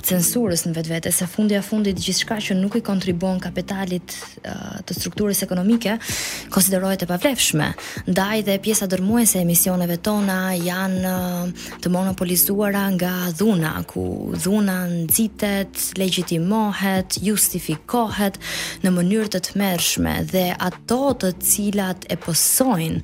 [0.05, 4.97] censurës në vetvete, se fundi a fundit gjithçka që nuk i kontribon kapitalit uh, të
[4.99, 5.95] strukturës ekonomike
[6.53, 7.71] konsiderohet e pavlefshme.
[8.11, 14.05] Ndaj dhe pjesa dërmuese e emisioneve tona janë uh, të monopolizuara nga dhuna, ku
[14.45, 14.77] dhuna
[15.09, 18.37] citet, legjitimohet, justifikohet
[18.85, 23.01] në mënyrë mënyrë të tmerrshme dhe ato të cilat e posojnë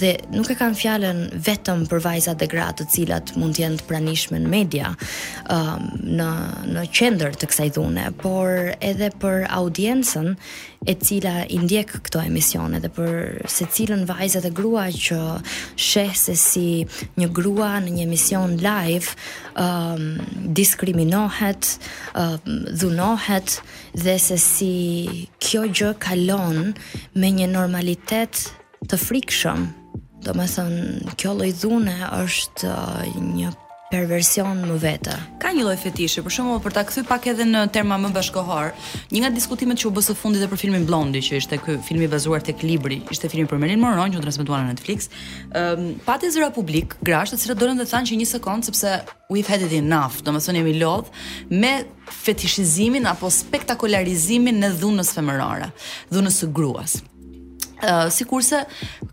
[0.00, 3.78] dhe nuk e kam fjalën vetëm për vajzat dhe gratë të cilat mund të jenë
[3.82, 4.92] të pranishme në media,
[5.52, 6.28] uh, në
[6.74, 8.50] në qendër të kësaj dhune, por
[8.80, 10.32] edhe për audiencën
[10.88, 15.18] e cila i ndjek këto emisione dhe për secilën vajzat dhe grua që
[15.76, 16.66] sheh se si
[17.20, 19.12] një grua në një emision live
[19.58, 20.08] um,
[20.56, 21.68] diskriminohet,
[22.16, 23.58] um, dhunohet
[24.04, 24.74] dhe se si
[25.42, 26.72] kjo gjë kalon
[27.14, 28.46] me një normalitet
[28.86, 29.66] të frikshëm.
[30.26, 33.50] Do me thënë, kjo lojdhune është uh, një
[33.88, 35.14] perversion më vete.
[35.40, 38.74] Ka një lloj fetishi, për shumë për ta kthy pak edhe në terma më bashkohor.
[39.14, 41.78] Një nga diskutimet që u bësë së fundit edhe për filmin Blondi, që ishte ky
[41.86, 45.08] filmi bazuar tek libri, ishte filmi për Marilyn Monroe që u transmetua në Netflix.
[45.08, 48.68] Ëm ehm, um, pati zëra publik, grash, të cilët dorën dhe thanë që një sekond
[48.68, 48.98] sepse
[49.32, 51.08] we've had it enough, domethënë jemi lodh
[51.54, 51.74] me
[52.26, 55.70] fetishizimin apo spektakularizimin në dhunës femërore,
[56.12, 56.98] dhunës së gruas.
[57.82, 58.58] Uh, si kurse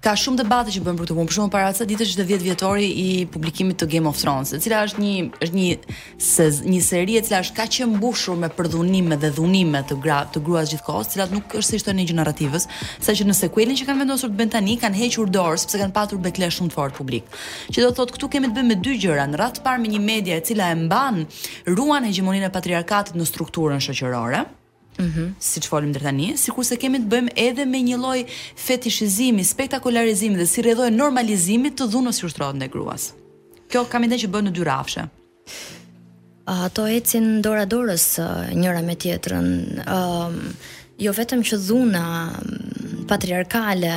[0.01, 2.23] ka shumë debate që bëjmë për të punë, për shumë para atësa ditë që të
[2.31, 5.11] 10 vjetori i publikimit të Game of Thrones, e cila është një,
[5.45, 5.67] është një,
[6.29, 10.17] sez, një seri e cila është ka që mbushur me përdhunime dhe dhunime të, gra,
[10.33, 12.67] të gruas gjithkohës, cila nuk është se ishtë një generativës,
[13.05, 15.95] sa që në sekuelin që kanë vendosur të bënë tani, kanë hequr dorë, sepse kanë
[16.01, 17.29] patur bekle shumë të fort publik.
[17.69, 20.03] Që do thotë, këtu kemi të bëjmë me dy gjëra, në ratë parë me një
[20.09, 21.21] media e cila e mban
[21.75, 24.47] ruan hegemoninë e patriarkatit në strukturën shoqërore,
[24.99, 28.19] Mm, siç folim dre tani, sikurse kemi të bëjmë edhe me një lloj
[28.65, 33.09] fetishizimi, spektakolarizimi dhe si redhoj normalizimit të dhunës yurtrohet ndaj gruas.
[33.71, 35.07] Kjo kam dhe që bën në dy rrafsha.
[36.55, 38.05] Ato e ecin dora dorës
[38.61, 39.51] njëra me tjetrën,
[39.97, 40.39] ëm,
[41.03, 42.05] jo vetëm që dhuna
[43.09, 43.95] patriarkale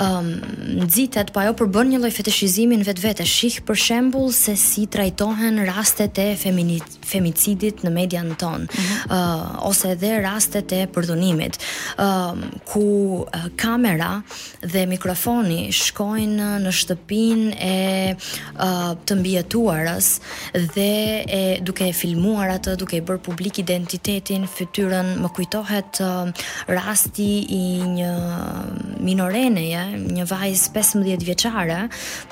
[0.00, 0.28] um,
[0.84, 5.60] nxitet po ajo përbën një lloj fetishizimi në vetvete shih për shembull se si trajtohen
[5.68, 9.12] rastet e feminit, femicidit në median ton mm -hmm.
[9.12, 12.40] uh, ose edhe rastet e përdhunimit uh, ehm,
[12.72, 12.82] ku
[13.20, 13.26] uh,
[13.56, 14.22] kamera
[14.62, 20.08] dhe mikrofoni shkojnë në shtëpinë e uh, të mbijetuarës
[20.74, 20.90] dhe
[21.40, 26.30] e, duke e filmuar atë duke i bërë publik identitetin fytyrën më kujtohet uh,
[26.68, 27.62] rasti i
[27.96, 28.12] një
[29.00, 31.80] minoreneje një vajzë 15 vjeqare,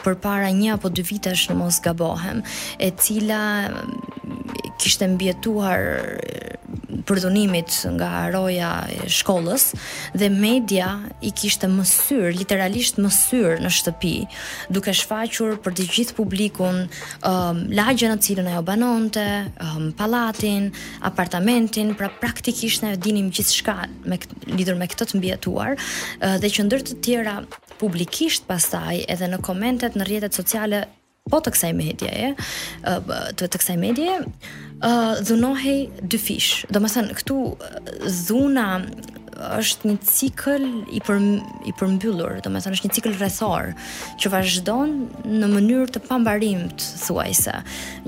[0.05, 2.43] për para një apo dy vitesh në mos gabohem,
[2.79, 6.57] e cila mm, kishte mbjetuar
[7.07, 9.71] përdonimit nga roja e shkollës
[10.19, 10.93] dhe media
[11.27, 14.13] i kishte mësyr, literalisht mësyr në shtëpi,
[14.75, 19.25] duke shfaqur për të gjithë publikun um, lagjën në cilën ajo banonte,
[19.65, 20.69] um, palatin,
[21.07, 24.21] apartamentin, pra praktikisht ne dinim gjithë shka me,
[24.53, 27.40] lidur me këtët mbjetuar uh, dhe që ndër të tjera
[27.81, 30.85] publikisht pasaj edhe në komentet në rjetet sociale
[31.31, 32.33] po të kësaj media
[32.83, 35.75] të, të kësaj media e, dhunohi
[36.11, 36.65] dy fish.
[36.75, 37.37] Do më thënë, këtu
[38.25, 38.67] dhuna
[39.41, 41.21] është një cikël i për
[41.69, 43.73] i përmbyllur, domethënë është një cikël rrethor
[44.21, 44.95] që vazhdon
[45.27, 47.55] në mënyrë të pambarimt, thuajse.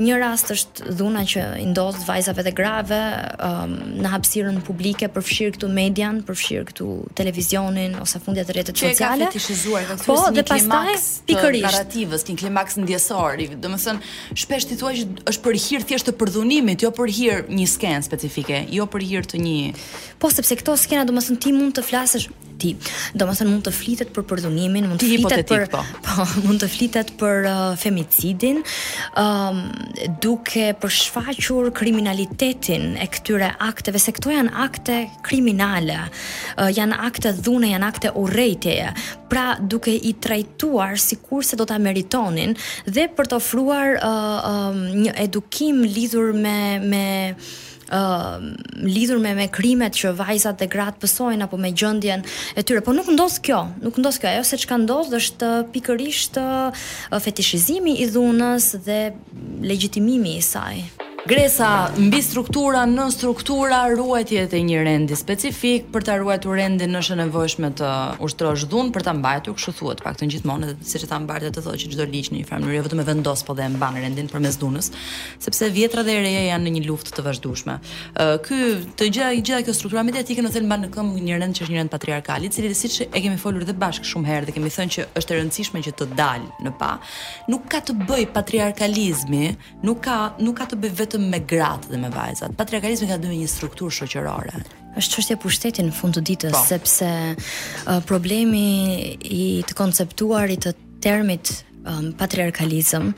[0.01, 3.01] Një rast është dhuna që i ndodh vajzave dhe grave
[3.49, 9.29] um, në hapësirën publike, përfshir këtu median, përfshir këtu televizionin ose fundjet e rrjeteve sociale.
[9.29, 14.69] Që është fetishizuar ka po, një klimaks uh, pikërisht narrativës, një klimaks ndjesor, domethënë shpesh
[14.73, 18.63] ti thua që është për hir thjesht të përdhunimit, jo për hir një skenë specifike,
[18.75, 19.57] jo për hir të një
[20.23, 22.29] Po sepse këto skena do domethënë ti mund të flasësh
[22.63, 22.71] ti,
[23.19, 25.81] domethënë mund të flitet për përdhunimin, mund të ti flitet për po.
[26.07, 28.61] po, mund të flitet për uh, femicidin,
[29.19, 29.89] ëm um,
[30.23, 35.99] duke përshfaqur kriminalitetin e këtyre akteve, se këto janë akte kriminale,
[36.61, 38.93] uh, janë akte dhune, janë akte urrejtjeje.
[39.33, 42.53] Pra, duke i trajtuar sikur se do ta meritonin
[42.87, 44.39] dhe për të ofruar uh,
[44.71, 47.03] um, një edukim lidhur me me
[47.93, 52.25] ë uh, lidhur me me krimet që vajzat e gratë pësojnë apo me gjendjen
[52.57, 56.41] e tyre, por nuk ndos kjo, nuk ndos kjo, ajo se çka ndos është pikërisht
[56.41, 56.83] uh,
[57.21, 59.01] fetishizimi i dhunës dhe
[59.69, 60.87] legjitimimi i saj.
[61.23, 67.03] Gresa mbi struktura në struktura ruajtjet e një rendi specifik për ta ruajtur rendin në
[67.07, 67.91] shënë nevojshme të
[68.27, 71.63] ushtrosh dhunë për ta mbajtur, kështu thuhet pak të gjithmonë, siç e tham bardhë të
[71.63, 73.73] thotë që çdo liç në një farë mënyrë jo vetëm e vendos po dhe e
[73.77, 74.91] mban rendin përmes dhunës,
[75.47, 77.77] sepse vjetra dhe reja janë në një luftë të vazhdueshme.
[78.49, 78.59] Ky
[78.99, 81.69] të gjitha i gjitha këto struktura mediatike në thelb mban në këmbë një rend që
[81.69, 84.57] është një rend patriarkal, i cili siç e kemi folur dhe bashkë shumë herë dhe
[84.59, 86.97] kemi thënë që është e rëndësishme që të dalë në pa,
[87.53, 89.55] nuk ka të bëj patriarkalizmi,
[89.87, 92.55] nuk ka nuk ka të bëj vetëm me gratë dhe me vajzat.
[92.57, 94.63] Patriarkalizmi ka dhënë një strukturë shoqërore.
[94.97, 96.65] Është çështje pushteti në fund të ditës po.
[96.67, 97.37] sepse
[97.87, 103.13] uh, problemi i të konceptuarit të termit um, patriarkalizëm,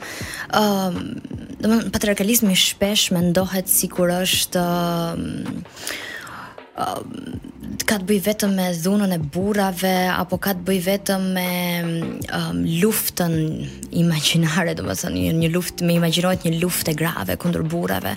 [0.51, 4.59] Ëm, uh, domthonë patriarkalizmi shpesh mendohet sikur është
[6.75, 7.01] uh,
[7.85, 11.47] ka të bëj vetëm me dhunën e burrave apo ka të bëj vetëm me
[12.33, 13.33] um, luftën
[13.95, 18.13] imagjinare, domethënë një, një luftë me imagjinohet një luftë e grave kundër burrave.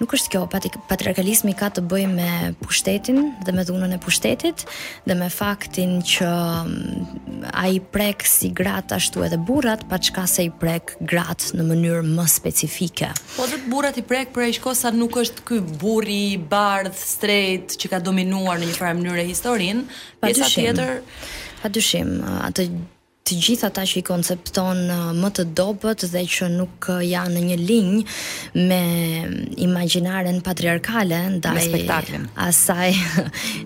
[0.00, 2.28] Nuk është kjo, pati, patriarkalizmi ka të bëj me
[2.62, 4.64] pushtetin dhe me dhunën e pushtetit
[5.06, 10.46] dhe me faktin që um, ai prek si grat ashtu edhe burrat, pa çka se
[10.48, 13.12] i prek grat në mënyrë më specifike.
[13.36, 17.76] Po dhe burrat i prek për aq kohë nuk është ky burri i bardh, strejt
[17.86, 19.86] që ka dominuar në një farë mënyrë historinë,
[20.24, 20.98] pjesa tjetër
[21.62, 22.18] pa dyshim
[22.50, 22.70] atë
[23.26, 24.80] të gjithë ata që i koncepton
[25.18, 28.78] më të dobët dhe që nuk janë në një linjë me
[29.66, 32.92] imagjinaren patriarkale ndaj me spektaklin asaj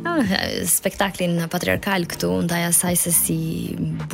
[0.79, 3.39] spektaklin patriarkal këtu ndaj asaj se si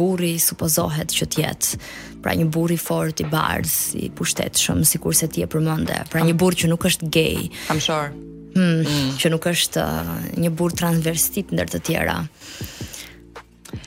[0.02, 1.78] burri supozohet që të jetë
[2.26, 6.34] pra një burr i fortë i bardh i pushtetshëm sikurse ti e përmendë pra një
[6.42, 8.10] burr që nuk është gay kam shor
[8.56, 8.88] Hmm,
[9.20, 12.14] që nuk është uh, një burr transvestit ndër të tjera.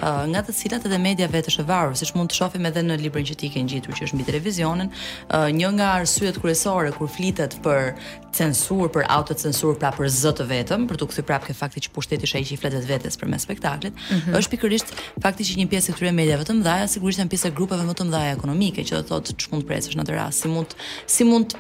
[0.09, 2.83] uh, nga të cilat edhe media vetë është e varur, siç mund të shohim edhe
[2.89, 6.95] në librin që ti ke ngjitur që është mbi televizionin, uh, një nga arsyet kryesore
[6.97, 7.93] kur flitet për
[8.33, 11.93] censur, për autocensur, pra për zë të vetëm, për të kthyr prapë ke fakti që
[11.93, 14.39] pushteti është ai që flet vetes përmes spektaklit, mm -hmm.
[14.41, 17.83] është pikërisht fakti që një pjesë e tyre mediave të mëdha, sigurisht janë pjesë grupeve
[17.91, 20.51] më të mëdha ekonomike, që do të thotë mund të presësh në të rrasë, si
[20.53, 20.77] mund
[21.19, 21.57] si mund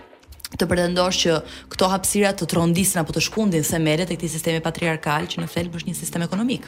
[0.52, 1.34] të pretendosh që
[1.72, 5.78] këto hapësira të trondisin apo të shkundin themelet e këtij sistemi patriarkal që në thelb
[5.80, 6.66] është një sistem ekonomik.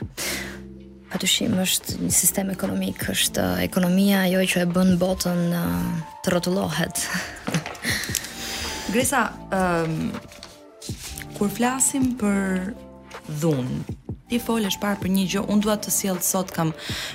[1.13, 5.75] Patyshim është një sistem ekonomik, është uh, ekonomia ajo që e bën botën uh,
[6.25, 7.03] të rrotullohet.
[8.95, 10.09] Grisa, ëm um,
[11.35, 12.67] kur flasim për
[13.43, 13.99] dhunë,
[14.35, 16.73] i folësh parë për një gjë, unë dua të sjell sot kam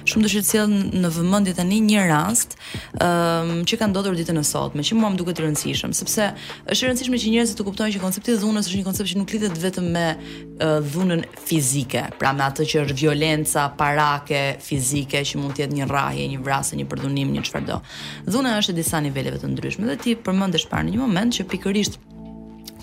[0.08, 2.55] shumë dëshirë të sjell në vëmendje tani një rast,
[2.95, 6.29] ëm um, që ka ndodhur ditën e sotme, që mua më duket i rëndësishëm, sepse
[6.71, 9.19] është e rëndësishme që njerëzit të kuptojnë që koncepti i dhunës është një koncept që
[9.21, 15.23] nuk lidhet vetëm me uh, dhunën fizike, pra me atë që është violenca parake fizike
[15.29, 17.82] që mund të jetë një rrahje, një vrasje, një përdhunim, një çfarëdo.
[18.29, 21.45] Dhuna është e disa niveleve të ndryshme dhe ti përmendesh parë në një moment që
[21.51, 21.99] pikërisht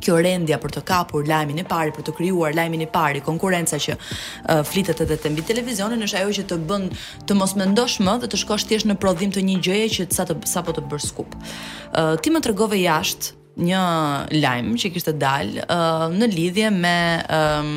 [0.07, 3.79] kjo rendja për të kapur lajmin e parë, për të krijuar lajmin e parë, konkurenca
[3.83, 6.87] që uh, flitet edhe te mbi televizionin, është ajo që të bën
[7.29, 10.29] të mos mendosh më dhe të shkosh thjesht në prodhim të një gjëje që sa
[10.29, 11.35] të sapo të bësh skup.
[11.35, 13.35] Uh, ti më tregove jashtë
[13.66, 13.83] një
[14.37, 16.97] lajm që kishte dal uh, në lidhje me
[17.33, 17.71] um,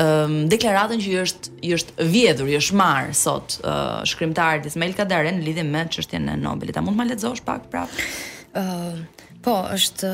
[0.00, 4.94] um, deklaratën që i është i është vjedhur, i është marr sot uh, shkrimtari Ismail
[4.96, 6.78] Kadare në lidhje me çështjen e Nobelit.
[6.78, 8.06] A mund të lexosh pak prapë?
[8.54, 9.00] Ëh,
[9.44, 10.08] Po, është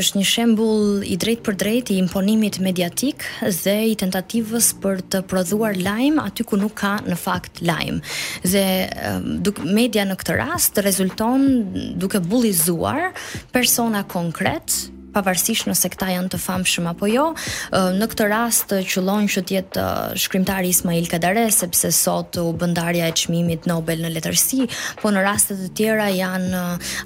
[0.00, 3.22] është një shembull i drejtë për drejt i imponimit mediatik
[3.60, 8.00] dhe i tentativës për të prodhuar lajm aty ku nuk ka në fakt lajm.
[8.50, 8.64] Dhe
[9.46, 11.46] duk media në këtë rast rezulton
[12.02, 13.10] duke bullizuar
[13.54, 14.78] persona konkret,
[15.14, 17.24] pavarësisht nëse këta janë të famshëm apo jo.
[17.74, 19.84] Në këtë rast qëllon që të jetë
[20.22, 24.66] shkrimtari Ismail Kadare sepse sot u bën ndarja e çmimit Nobel në letërsi,
[25.02, 26.62] po në raste të tjera janë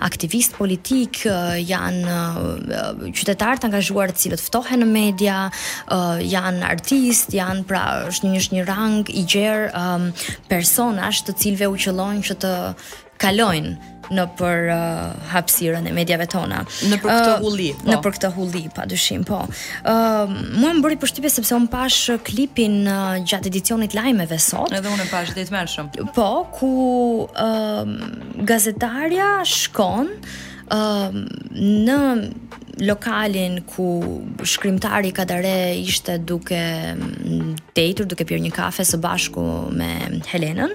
[0.08, 2.18] aktivist politik, janë
[3.18, 5.38] qytetarë të angazhuar të cilët ftohen në media,
[6.24, 9.84] janë artist, janë pra është një është një rang i gjerë
[10.50, 12.52] personash të cilëve u qëllon që të
[13.22, 14.80] kalojnë në për uh,
[15.32, 16.62] hapësirën e medjave tona.
[16.90, 17.90] Në për këtë uh, hulli, uh, po.
[17.92, 19.40] Në për këtë hulli, pa dyshim, po.
[19.80, 20.26] Uh,
[20.58, 24.74] mua më bëri përshtype sepse unë pash klipin uh, gjatë edicionit lajmeve sot.
[24.78, 26.08] Edhe unë pash ditë më shumë.
[26.16, 26.72] Po, ku
[27.28, 27.94] uh,
[28.50, 30.12] gazetarja shkon
[30.72, 31.24] uh,
[31.54, 31.98] në
[32.80, 34.02] lokalin ku
[34.42, 39.44] shkrimtari Kadare ishte duke mm, dejtur, duke pjerë një kafe së bashku
[39.74, 39.90] me
[40.30, 40.72] Helenën,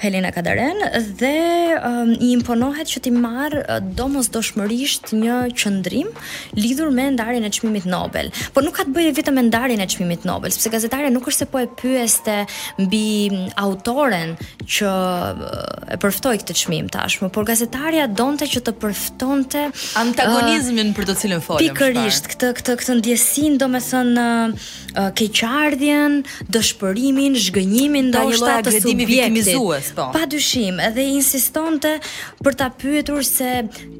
[0.00, 0.78] Helena Kadaren,
[1.20, 6.08] dhe um, i imponohet që ti marë uh, domos doshmërisht një qëndrim
[6.56, 8.30] lidhur me ndarjen e qmimit Nobel.
[8.54, 11.44] Por nuk ka të bëjë vitëm me ndarjen e qmimit Nobel, sepse gazetare nuk është
[11.44, 12.36] se po e pyeste
[12.80, 14.34] mbi mm, autoren
[14.64, 19.66] që uh, e përftoj këtë qmim tashmë, por gazetaria donte që të përftonte
[20.00, 21.68] antagonizmin uh, për të uh, cilë cilën folëm.
[21.76, 26.18] Pikërisht këtë këtë këtë ndjesinë, domethënë uh, uh, keqardhjen,
[26.54, 30.08] dëshpërimin, zhgënjimin ndaj lojës së agredimit viktimizues, po.
[30.14, 31.96] Pa dyshim, edhe insistonte
[32.44, 33.50] për ta pyetur se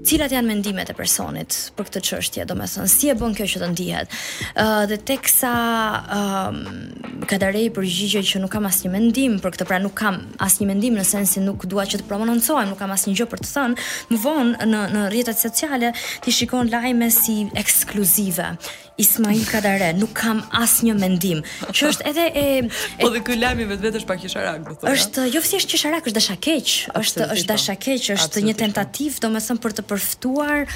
[0.08, 3.70] cilat janë mendimet e personit për këtë çështje, domethënë si e bën kjo që të
[3.74, 4.18] ndihet.
[4.54, 5.52] Ëh uh, dhe teksa
[6.18, 6.84] ëhm um,
[7.28, 11.02] Kadarei përgjigjej që nuk kam asnjë mendim për këtë, pra nuk kam asnjë mendim në
[11.04, 13.86] sensin nuk dua që të prononcohem, nuk kam asnjë gjë për të thënë.
[14.14, 15.90] Më vonë në në rrjetet sociale
[16.24, 18.54] ti shikon lajme si ekskluzive.
[18.98, 21.40] Ismail Kadare, nuk kam asnjë një mendim.
[21.70, 22.24] Që është edhe...
[22.34, 24.70] E, e, po dhe këj lami vetë vetë është pak do sharak.
[24.92, 26.68] Është, jo thjesht është është dasha keq.
[27.00, 27.82] Është, është dasha po.
[27.86, 28.60] keq, është një po.
[28.64, 29.32] tentativ, do
[29.68, 30.66] për të përftuar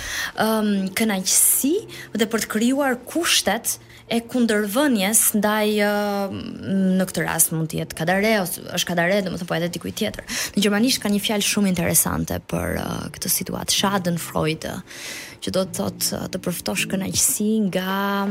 [0.42, 0.70] um,
[1.00, 1.74] kënajqësi
[2.22, 3.74] dhe për të kryuar kushtet
[4.12, 6.32] e kundërvënjes ndaj uh,
[7.00, 10.26] në këtë rast mund të jetë Kadare ose është Kadare domethënë po edhe dikujt tjetër.
[10.54, 14.78] Në gjermanisht ka një fjalë shumë interesante për uh, këtë situatë, Schadenfreude
[15.44, 18.26] që do të thotë uh, të përftosh kënaqësi nga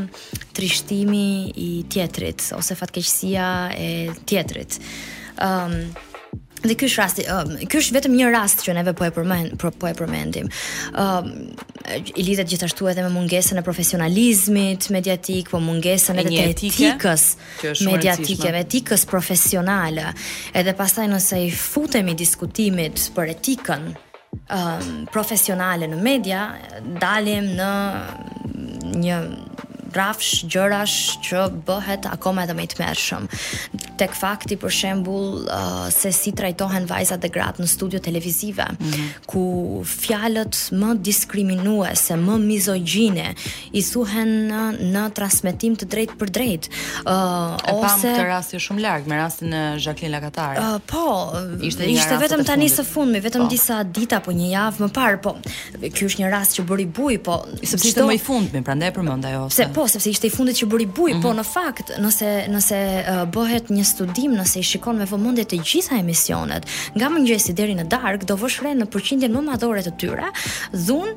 [0.58, 3.92] trishtimi i tjetrit ose fatkeqësia e
[4.32, 4.80] tjetrit.
[5.42, 6.00] Ëm um,
[6.62, 9.56] Dhe ky është rasti, um, ky është vetëm një rast që neve po e përmend
[9.58, 10.46] po, po e përmendim.
[10.94, 11.56] Ëm um,
[12.14, 17.26] i lidhet gjithashtu edhe me mungesën e profesionalizmit mediatik, po mungesën e edhe të etikës
[17.90, 20.12] mediatike, me etikës profesionale.
[20.54, 23.90] Edhe pastaj nëse i futemi diskutimit për etikën
[24.50, 26.42] um, profesionale në media,
[27.02, 27.72] dalim në
[29.06, 29.20] një
[29.96, 33.26] rafsh, gjërash që bëhet akoma edhe më i tmerrshëm.
[34.00, 38.92] Tek fakti për shembull uh, se si trajtohen vajzat dhe gratë në studio televizive, mm
[38.92, 39.10] -hmm.
[39.32, 39.44] ku
[39.88, 43.30] fjalët më diskriminuese, më mizogjine
[43.72, 44.62] i thuhen në,
[44.94, 46.68] në transmetim të drejtë për drejtë.
[47.06, 50.58] Uh, ose pam këtë rast jo shumë larg me rastin e Jacqueline Lakatar.
[50.58, 53.48] Uh, po, ishte, ishte vetëm tani së fundmi, vetëm po.
[53.52, 55.36] disa ditë apo një javë më parë, po
[55.82, 59.48] ky është një rast që bëri buj, po sepse më i fundmi, prandaj përmend ajo.
[59.50, 61.22] Se po po, sepse ishte i fundit që bëri buj, mm -hmm.
[61.26, 61.40] po mhm.
[61.42, 65.94] në fakt, nëse nëse uh, bëhet një studim, nëse i shikon me vëmendje të gjitha
[66.04, 66.64] emisionet,
[66.98, 70.28] nga mëngjesi deri në darkë, do vësh re në përqindjen më madhore të tyre,
[70.86, 71.12] dhun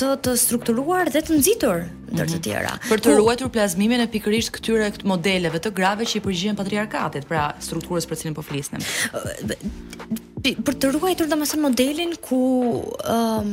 [0.00, 1.78] të të strukturuar dhe të nxitur
[2.14, 2.42] ndër të mhm.
[2.44, 2.72] tjera.
[2.90, 7.24] Për të ruajtur plazmimin e pikërisht këtyre këtë modeleve të grave që i përgjigjen patriarkatit,
[7.30, 8.80] pra strukturës për cilën po flisnim.
[10.66, 12.40] Për të ruajtur domethënë modelin ku
[13.16, 13.52] ëm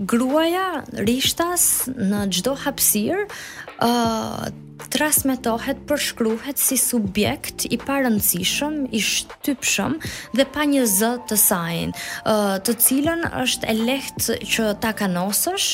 [0.00, 3.24] gruaja rishtas në çdo hapësirë
[3.82, 4.52] ë uh,
[4.92, 9.94] transmetohet, përshkruhet si subjekt i parëndësishëm, i shtypshëm
[10.36, 11.92] dhe pa një zë të sajn
[12.66, 15.68] të cilën është e lehtë që ta kanosësh,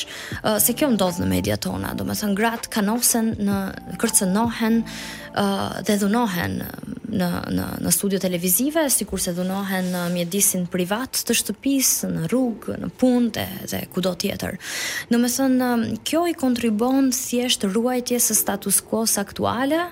[0.61, 3.57] se kjo ndodh në media tona, do me thënë gratë kanosen në
[3.99, 4.83] kërcënohen
[5.85, 6.55] dhe dhunohen
[7.09, 7.27] në
[7.57, 13.31] në në studio televizive, sikurse dhunohen në mjedisin privat të shtëpisë, në rrugë, në punë
[13.37, 14.59] dhe, dhe kudo tjetër.
[15.09, 15.69] Domethënë
[16.05, 19.89] kjo i kontribon thjesht ruajtjes së status quo aktuale,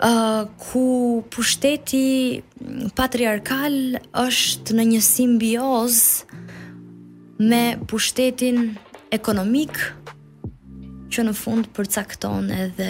[0.00, 2.40] Uh, ku pushteti
[2.96, 5.98] patriarkal është në një simbioz
[7.36, 8.78] me pushtetin
[9.12, 9.76] ekonomik
[11.12, 12.88] që në fund përcakton edhe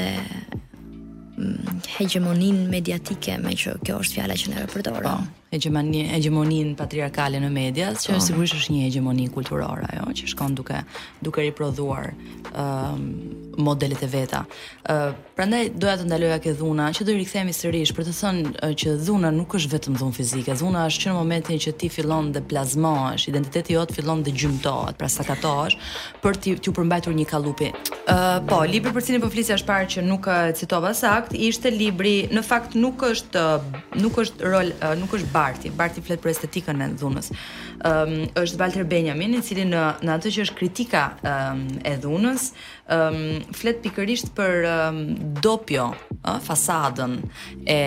[1.99, 5.29] hegemonin mediatike me që kjo është fjala që ne e përdorim.
[5.31, 10.29] Po hegemoni hegemonin patriarkale në media, që oh, sigurisht është një hegemoni kulturore ajo që
[10.31, 10.85] shkon duke
[11.27, 12.13] duke riprodhuar ë
[12.55, 12.99] uh,
[13.61, 14.45] modelet e veta.
[14.89, 18.13] ë uh, Prandaj doja të ndaloja kë dhuna, që do i rikthehemi sërish për të
[18.19, 20.55] thënë uh, që dhuna nuk është vetëm dhunë fizike.
[20.61, 24.99] Dhuna është që në momentin që ti fillon të plasmohesh, identiteti jot fillon të gjymtohet,
[25.01, 25.77] pra sakatohesh
[26.23, 27.73] për ti përmbajtur një kallupi.
[28.07, 30.31] ë uh, Po, libri për cilin po flisja është parë që nuk
[30.61, 33.45] citova sakt, ishte libri, në fakt nuk është
[34.05, 35.71] nuk është rol, uh, nuk është Barti.
[35.73, 37.31] Barti flet për estetikën e dhunës.
[37.87, 41.95] Ëm um, është Walter Benjamin, i cili në në atë që është kritika um, e
[42.03, 42.51] dhunës,
[42.93, 43.23] um,
[43.57, 44.99] flet pikërisht për um,
[45.41, 47.15] dopjo, ë, uh, fasadën
[47.65, 47.81] e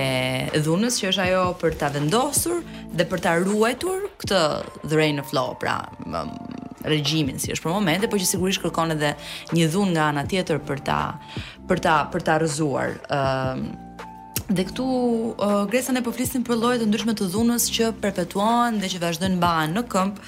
[0.66, 2.64] dhunës që është ajo për ta vendosur
[2.98, 4.42] dhe për ta ruajtur këtë
[4.90, 5.78] the rain of law, pra
[6.08, 6.34] um,
[6.90, 9.14] regjimin si është për momente, por që sigurisht kërkon edhe
[9.54, 11.02] një dhunë nga ana tjetër për ta
[11.70, 12.98] për ta për ta rrëzuar.
[13.14, 13.92] Ëm um,
[14.52, 18.82] Dhe këtu uh, gresën e po flisim për lloje të ndryshme të dhunës që perpetuohen
[18.84, 20.20] dhe që vazhdojnë mbahen në këmp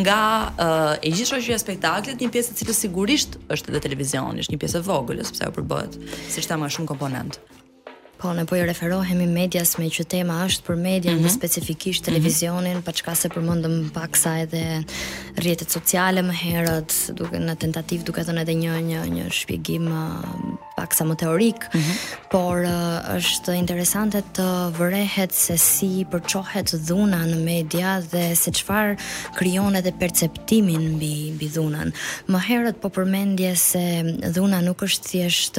[0.00, 4.40] nga uh, e gjithë shoqëria e spektaklit, një pjesë e cilës sigurisht është edhe televizioni,
[4.46, 6.00] është një pjesë e vogël, sepse ajo përbohet
[6.38, 7.42] siç ta më shumë komponent.
[8.18, 11.28] Po, ne po i referohemi medias me që tema është për media, mm -hmm.
[11.36, 12.08] specifikisht mhm.
[12.08, 12.84] televizionin, mm -hmm.
[12.84, 14.82] pa çka se përmendëm pak sa edhe
[15.36, 19.86] rrjetet sociale më herët, duke në tentativ duke thënë edhe një një një shpjegim
[20.76, 21.96] pak sa më teorik, mm -hmm.
[22.30, 22.56] por
[23.18, 24.46] është interesante të
[24.80, 28.96] vërehet se si përçohet dhuna në media dhe se çfarë
[29.38, 31.88] krijon edhe perceptimin mbi mbi dhunën.
[32.28, 33.84] Më herët po përmendje se
[34.34, 35.54] dhuna nuk është thjesht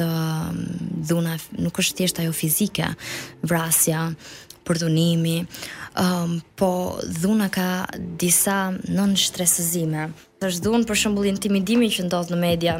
[1.07, 1.33] dhuna,
[1.63, 2.87] nuk është thjesht ajo fizike,
[3.43, 4.09] vrasja,
[4.67, 5.39] përdunimi,
[5.97, 6.69] um, po
[7.03, 7.69] dhuna ka
[8.21, 10.09] disa non shtresëzime.
[10.45, 12.75] Është dhunë për shembull intimidimi që ndodh në media.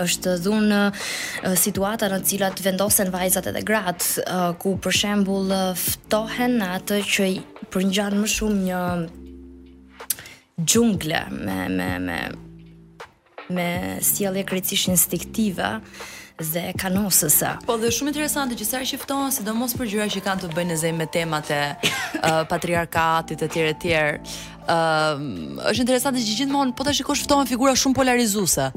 [0.00, 5.52] Është dhunë uh, situata në të cilat vendosen vajzat edhe gratë, uh, ku për shembull
[5.78, 7.42] ftohen në atë që i
[7.74, 8.80] ngjan më shumë një
[10.70, 12.18] gjungle me me me
[13.56, 13.68] me
[14.06, 15.80] sjellje krejtësisht instiktive
[16.42, 17.38] dhe kanosës.
[17.66, 20.72] Po dhe shumë interesante që sa i shifton, sidomos për gjëra që kanë të bëjnë
[20.74, 23.94] në zemë me temat e uh, patriarkatit etj etj.
[24.64, 28.70] Ëm uh, është interesante që gjithmonë po ta shikosh ftohen figura shumë polarizuese.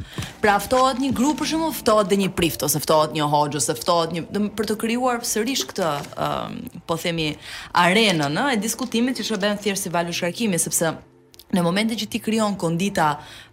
[0.43, 3.77] Pra ftohet një grup për shembull, ftohet dhe një prift ose ftohet një hoxh ose
[3.81, 7.31] ftohet një dhe për të krijuar sërish këtë ëm um, po themi
[7.79, 10.93] arenën, ëh, e diskutimit që shërben thjesht si valë shkarkimi sepse
[11.57, 13.07] në momentin që ti krijon kondita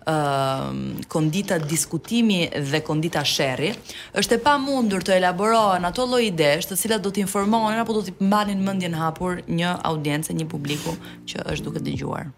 [0.05, 3.73] ë uh, kondita diskutimi dhe kondita sherri,
[4.21, 8.05] është e pamundur të elaborohen ato lloj idesh të cilat do të informojnë apo do
[8.11, 10.97] të mbanin mendjen hapur një audiencë, një publiku
[11.31, 12.33] që është duke dëgjuar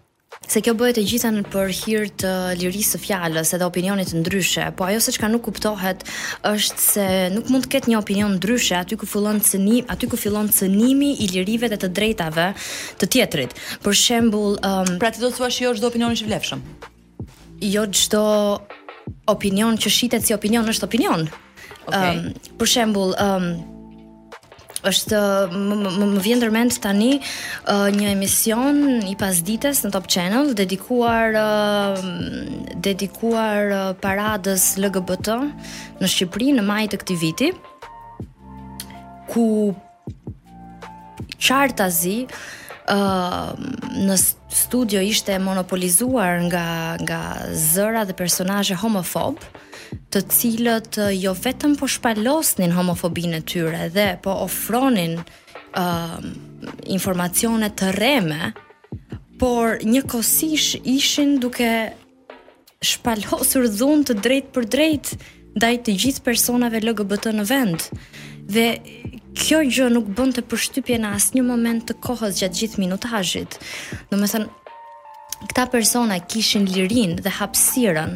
[0.47, 2.29] se kjo bëhet e gjitha në për hir të
[2.61, 6.05] lirisë së fjalës edhe opinionit ndryshe, po ajo se çka nuk kuptohet
[6.47, 10.15] është se nuk mund të ketë një opinion ndryshe aty ku fillon cënim, aty ku
[10.19, 12.49] fillon cënimi i lirive dhe të drejtave
[13.01, 13.55] të tjetrit.
[13.83, 16.63] Për shembull, um, pra ti do të thuash jo çdo opinion është i vlefshëm.
[17.73, 18.25] Jo çdo
[19.31, 21.27] opinion që shitet si opinion është opinion.
[21.87, 22.15] Okay.
[22.15, 23.51] Um, për shembull, um,
[24.89, 25.19] është
[25.51, 28.79] më, më vjen ndërmend tani uh, një emision
[29.11, 31.97] i pasdites në Top Channel dedikuar uh,
[32.87, 35.39] dedikuar uh, paradës LGBT
[36.01, 37.51] në Shqipëri në maj të këtij viti
[39.31, 39.47] ku
[41.47, 43.53] qartazi uh,
[44.07, 44.15] në
[44.57, 46.65] studio ishte monopolizuar nga
[47.03, 47.21] nga
[47.51, 49.63] zëra dhe personazhe homofob uh,
[50.11, 56.19] të cilët uh, jo vetëm po shpalosnin homofobinë e tyre dhe po ofronin uh,
[56.97, 58.51] informacione të reme,
[59.37, 61.67] por njëkohësisht ishin duke
[62.81, 65.11] shpalosur dhunë të drejt për drejt
[65.57, 67.85] ndaj të gjithë personave LGBT në vend.
[68.49, 68.65] Dhe
[69.37, 73.59] kjo gjë nuk bën të përshtypje në asë një moment të kohës gjatë gjithë minutazhit.
[74.11, 74.63] Domethënë me thënë,
[75.51, 78.15] këta persona kishin lirin dhe hapsiren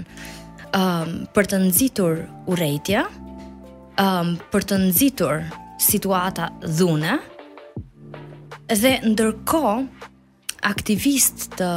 [0.76, 3.06] um, për të nxitur urrëtia,
[4.02, 5.44] um, për të nxitur
[5.82, 7.18] situata dhune.
[8.72, 10.08] Dhe ndërkohë
[10.62, 11.68] aktivist të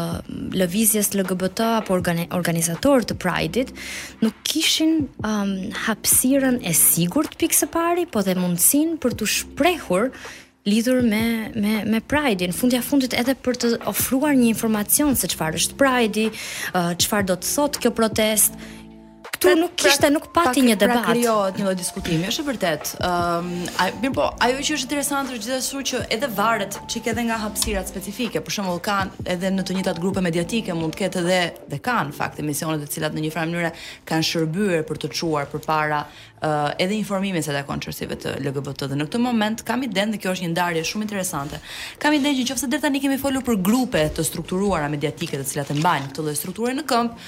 [0.61, 1.95] lëvizjes LGBT apo
[2.37, 3.71] organizator të Pride-it
[4.21, 5.55] nuk kishin um,
[5.87, 10.11] hapësirën e sigurt pikë së pari, por dhe mundsinë për të shprehur
[10.69, 11.23] lidhur me
[11.61, 16.29] me me Pride-in, fundja fundit edhe për të ofruar një informacion se çfarë është Pride-i,
[16.75, 18.61] çfarë uh, do të thotë kjo protestë,
[19.45, 21.01] Pra këtu nuk pra kishte nuk pati pra një debat.
[21.05, 22.93] Pra krijohet një lloj diskutimi, është e vërtetë.
[23.09, 27.25] Ëm, um, mirë po, ajo që është interesante është gjithashtu që edhe varet çike edhe
[27.29, 28.41] nga hapësirat specifike.
[28.47, 31.41] Për shembull kanë edhe në të njëjtat grupe mediatike mund të ketë edhe
[31.75, 33.73] dhe kanë fakt emisionet të cilat në një farë mënyrë
[34.13, 36.03] kanë shërbyer për të çuar përpara
[36.47, 40.05] uh, edhe informimin se takon çështjeve të LGBT dhe në këtë moment kam i dhe
[40.21, 41.61] kjo është një ndarje shumë interesante.
[42.03, 45.47] Kam i den që nëse deri tani kemi folur për grupe të strukturuara mediatike të
[45.53, 47.19] cilat e mbajnë këtë dhe strukture në këmp,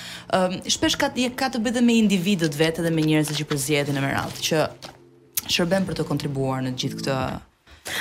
[0.76, 4.04] shpesh ka të ka të bëjë me individët vetë dhe me njerëzit që përzihen në
[4.04, 4.66] merat, që
[5.52, 7.18] shërben për të kontribuar në gjithë këtë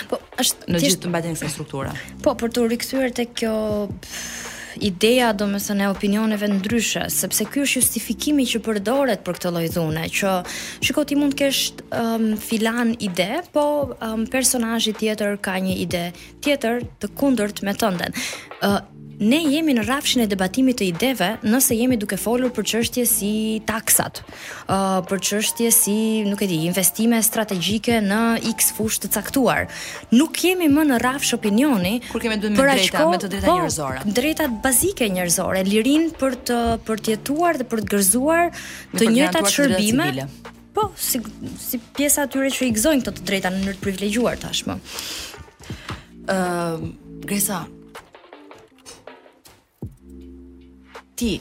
[0.09, 1.91] Po, është në gjithë të mbajtjen kësaj strukture.
[2.25, 3.51] Po, për të rikthyer tek kjo
[4.79, 9.69] ideja do më e opinioneve ndryshe, sepse ky është justifikimi që përdoret për këtë lloj
[9.75, 10.31] dhune, që
[10.81, 11.61] shikoti ti mund të kesh
[11.99, 16.03] um, filan ide, po um, personazhi tjetër ka një ide
[16.43, 18.15] tjetër të kundërt me tënden.
[18.63, 18.79] Uh,
[19.21, 23.29] Ne jemi në rafshin e debatimit të ideve nëse jemi duke folur për qështje si
[23.67, 24.19] taksat,
[24.67, 25.95] për qështje si,
[26.27, 29.69] nuk e di, investime strategike në x fush të caktuar.
[30.11, 33.61] Nuk jemi më në rafsh opinioni për ashko po,
[34.17, 38.51] drejtat bazike njerëzore lirin për të, për të jetuar dhe për të gërzuar
[38.97, 40.09] të njëtat shërbime.
[40.19, 41.21] Të po, si,
[41.63, 44.75] si pjesa atyre që i gëzojnë të të drejta në mënyrë privilegjuar tashmë.
[46.25, 46.81] Uh,
[47.23, 47.61] Gresa,
[51.15, 51.35] ti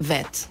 [0.00, 0.44] vet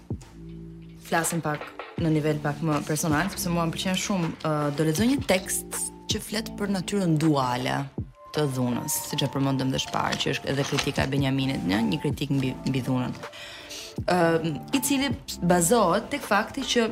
[1.08, 1.64] flasim pak
[2.02, 5.80] në nivel pak më personal sepse mua më pëlqen shumë uh, do lexoj një tekst
[6.12, 7.80] që flet për natyrën duale
[8.36, 12.02] të dhunës siç e përmendëm edhe shpar që është edhe kritika e Benjaminit në një
[12.04, 13.14] kritik mbi mbi dhunën
[14.08, 15.12] ë uh, i cili
[15.54, 16.88] bazohet tek fakti që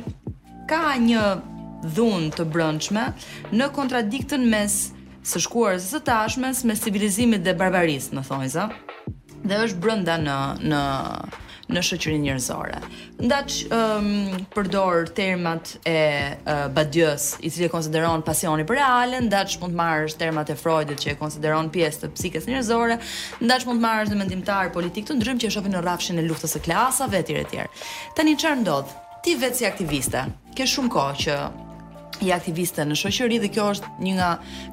[0.70, 1.26] ka një
[1.96, 3.04] dhunë të brëndshme
[3.58, 4.78] në kontradiktën mes
[5.28, 8.66] së shkuarës së tashmes me civilizimit dhe barbarisë, më thonjë
[9.48, 10.38] dhe është brenda në
[10.72, 10.82] në
[11.72, 12.78] në shoqërinë njerëzore.
[13.24, 15.94] Ndaj ë um, përdor termat e
[16.36, 20.58] uh, Badjës, i cili e konsideron pasionin për realen, ndaj mund të marrësh termat e
[20.58, 22.98] Freudit që e konsideron pjesë të psikës njerëzore,
[23.46, 26.26] ndaj mund të marrësh në mendimtar politik të ndryshëm që e shohin në rrafshin e
[26.28, 27.64] luftës së klasave etj etj.
[28.18, 28.92] Tani çfarë ndodh?
[29.24, 30.26] Ti vetë si aktiviste,
[30.58, 31.40] ke shumë kohë që
[32.24, 34.28] i aktiviste në shoqëri dhe kjo është një nga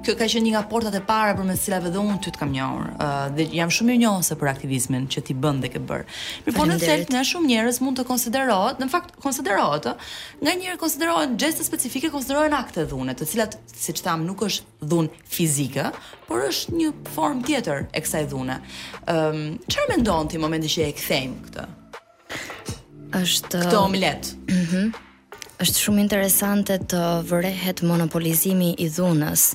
[0.05, 2.33] kjo ka qenë një nga portat e para për me të cilave dhe unë ty
[2.35, 5.71] të kam njohur uh, dhe jam shumë i njohur për aktivizmin që ti bën dhe
[5.73, 6.05] ke bër.
[6.45, 9.95] Mirpo në thelb nga shumë njerëz mund të konsiderohet, në fakt konsiderohet ë,
[10.43, 15.09] nga konsiderohet konsiderohen gjeste specifike, konsiderohen akte dhune, të cilat siç tham nuk është dhun
[15.29, 15.89] fizike,
[16.29, 18.59] por është një formë tjetër e kësaj dhune.
[19.09, 21.67] Ëm um, çfarë mendon ti momentin që e kthejm këtë?
[23.23, 24.35] Është omlet.
[24.49, 24.89] Mhm.
[24.91, 25.07] Mm
[25.63, 26.99] është shumë interesante të
[27.29, 29.49] vërehet monopolizimi i dhunës,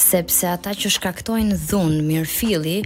[0.00, 2.76] sepse ata që shkaktojnë dhunë mirëfilli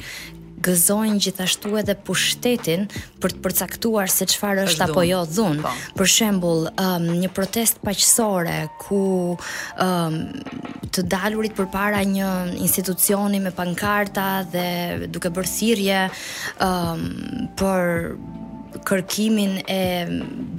[0.65, 2.87] gëzojnë gjithashtu edhe pushtetin
[3.21, 5.61] për të përcaktuar se çfarë është apo jo dhunë.
[5.61, 5.73] Po.
[6.01, 9.03] Për shembull, um, një protestë paqësorë ku
[9.85, 10.17] um,
[10.95, 12.31] të dalurit përpara një
[12.65, 14.65] institucioni me pankarta dhe
[15.13, 16.01] duke bërë thirrje
[16.65, 17.05] um,
[17.61, 18.15] për
[18.83, 19.83] kërkimin e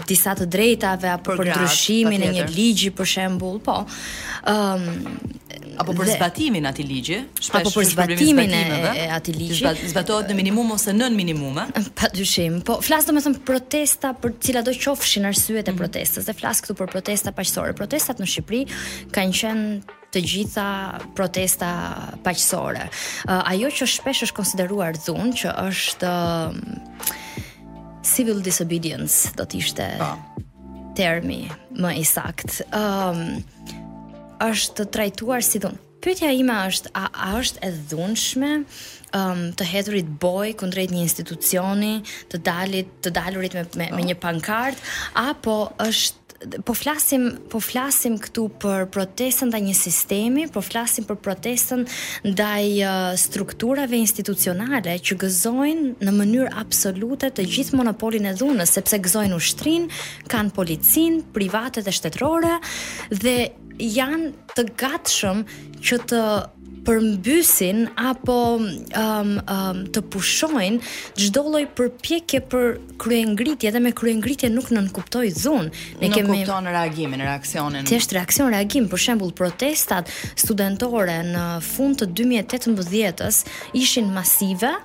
[0.07, 3.79] disa të drejtave apo për ndryshimin e një ligji për shembull, po.
[4.45, 5.41] ëm um,
[5.81, 10.71] apo për zbatimin atij ligji, shpesh apo për zbatimin e atij ligji, zbatohet në minimum
[10.77, 11.67] ose nën minimume.
[11.99, 15.67] Patyshim, po flas domethënë protesta për të cilat do qofshin arsyet mm -hmm.
[15.69, 15.79] e mhm.
[15.83, 16.25] protestës.
[16.31, 17.73] Dhe flas këtu për protesta paqësore.
[17.75, 18.61] Protestat në Shqipëri
[19.15, 20.67] kanë qenë të gjitha
[21.15, 21.69] protesta
[22.25, 22.83] paqësore.
[23.51, 26.13] Ajo që shpesh është konsideruar dhunë që është
[28.05, 30.13] civil disobedience do të ishte pa.
[30.95, 31.45] termi
[31.75, 32.61] më i sakt.
[32.69, 33.81] Ëm ehm, um,
[34.45, 35.79] është trajtuar si dhunë.
[36.03, 38.49] Pyetja ime është a, a është e dhunshme
[39.15, 41.93] um, të hedhurit boj kundrejt një institucioni,
[42.29, 44.83] të dalit, të dalurit me me, me një pankart
[45.23, 45.55] apo
[45.87, 46.24] është
[46.65, 51.85] po flasim po flasim këtu për protestën ndaj një sistemi, po flasim për protestën
[52.31, 58.99] ndaj uh, strukturave institucionale që gëzojnë në mënyrë absolute të gjithë monopolin e dhunës, sepse
[59.07, 59.89] gëzojnë ushtrin,
[60.31, 62.57] kanë policinë private dhe shtetërore
[63.11, 63.37] dhe
[63.83, 65.41] janë të gatshëm
[65.85, 66.21] që të
[66.85, 70.91] përmbysin apo um, um, të pushojnë
[71.23, 72.67] çdo lloj përpjekje për
[73.01, 75.71] kryengritje dhe me kryengritje nuk nënkuptoj dhunë.
[76.03, 77.87] Ne nuk kemi kupton reagimin, reaksionin.
[77.89, 83.41] Thjesht reaksion, reagim, për shembull protestat studentore në fund të 2018-s
[83.81, 84.75] ishin masive,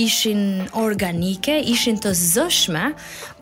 [0.00, 0.42] ishin
[0.84, 2.88] organike, ishin të zëshme,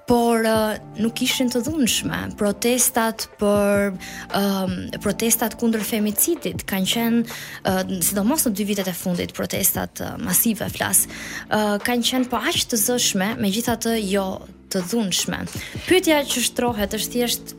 [0.07, 2.19] por uh, nuk ishin të dhunshme.
[2.39, 3.91] Protestat për
[4.39, 10.15] um, protestat kundër femicidit kanë qenë uh, sidomos në dy vitet e fundit protestat uh,
[10.23, 11.05] masive flas.
[11.51, 14.29] Uh, kanë qenë po aq të zëshme, megjithatë jo
[14.73, 15.43] të dhunshme.
[15.91, 17.55] Pyetja që shtrohet është thjesht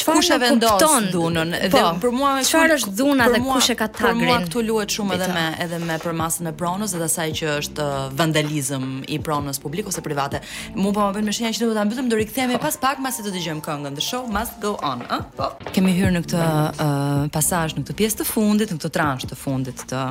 [0.00, 0.82] çfarë e vendos
[1.14, 4.38] dhunën po, dhe për mua çfarë është dhuna dhe kush e ka tagrin për mua
[4.44, 7.98] këtu luhet shumë edhe me edhe me përmasën e pronës edhe asaj që është uh,
[8.20, 10.40] vandalizëm i pronës publik ose private
[10.76, 13.18] mua po më vjen më shenja që do ta mbytym do rikthehemi pas pak pas
[13.18, 16.46] se do dëgjojm këngën the show must go on ë po kemi hyrë në këtë
[16.46, 20.04] uh, pasazh në këtë pjesë të fundit në këtë transh të fundit të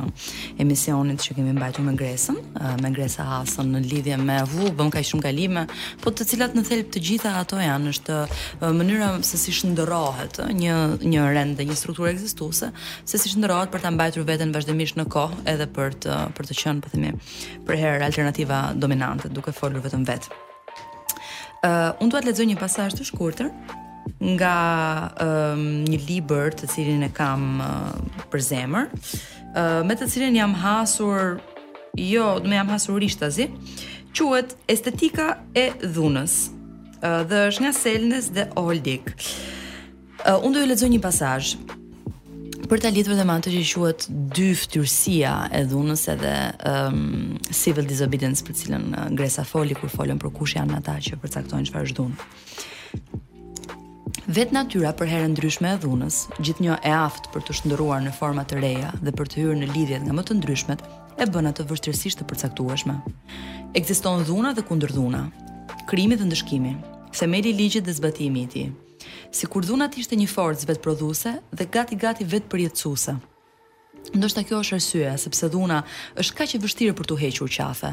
[0.64, 4.92] emisionit që kemi mbajtur me Gresën uh, me Gresa Hasan në lidhje me vu bëm
[4.94, 5.66] kaq shumë kalime
[6.04, 8.20] po të cilat në thelb të gjitha ato janë është
[8.80, 10.72] mënyra se si shënd ndërrohet një
[11.10, 12.68] një rend dhe një strukturë ekzistuese,
[13.08, 16.56] se si ndërrohet për ta mbajtur veten vazhdimisht në kohë edhe për të për të
[16.60, 17.12] qenë, po themi,
[17.68, 20.38] për herë alternativa dominante, duke folur vetëm vetë.
[21.60, 23.50] Ë, uh, unë dua të lexoj një pasazh të shkurtër
[24.34, 24.54] nga
[25.22, 30.54] um, një libër të cilin e kam uh, për zemër, uh, me të cilin jam
[30.60, 31.38] hasur
[32.00, 33.48] jo, do më jam hasur rishtazi.
[34.12, 36.42] Quhet Estetika e dhunës.
[37.28, 39.06] dhe është nga Selnes dhe Oldik.
[40.26, 41.50] Uh, unë do ju lexoj një pasazh
[42.68, 44.02] për ta lidhur dhe me atë që quhet
[44.36, 46.32] dy fytyrësia e dhunës edhe
[46.68, 51.16] um, civil disobedience për cilën uh, Gresa foli kur folën për kush janë ata që
[51.22, 53.06] përcaktojnë çfarë është dhunë.
[54.36, 58.50] Vetë natyra për herë ndryshme e dhunës, gjithë e aftë për të shëndëruar në format
[58.52, 60.84] të reja dhe për të hyrë në lidhjet nga më të ndryshmet,
[61.16, 63.00] e bën atë vështirësisht të përcaktueshme.
[63.72, 64.94] Ekziston dhuna dhe kundër
[65.88, 66.76] krimi dhe ndëshkimi,
[67.18, 68.68] themeli i ligjit dhe zbatimi i tij,
[69.30, 73.14] si kur dhunat ishte një forcë vetë prodhuse dhe gati-gati vetë përjetësuse.
[74.16, 75.76] Ndështë kjo është rësue, sepse dhuna
[76.18, 77.90] është ka që vështirë për të hequr qafe.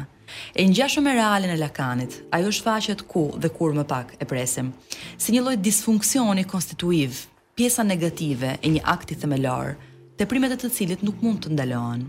[0.58, 4.26] E ngjashëm e realin e lakanit, ajo është faqet ku dhe kur më pak e
[4.30, 4.72] presim,
[5.20, 7.26] si një lojt disfunksioni konstituiv,
[7.56, 9.76] pjesa negative e një akti themelor,
[10.18, 12.02] të e të cilit nuk mund të ndalohen.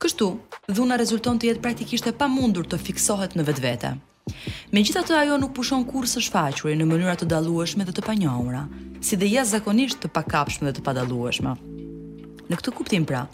[0.00, 0.26] Kështu,
[0.72, 3.90] dhuna rezulton të jetë praktikisht e pa mundur të fiksohet në vetë vete,
[4.72, 8.02] Me gjitha të ajo nuk pushon kur së shfaquri në mënyra të dalueshme dhe të
[8.06, 8.62] panjohura,
[9.04, 11.52] si dhe jas zakonisht të pakapshme dhe të padalueshme.
[12.48, 13.26] Në këtë kuptim pra,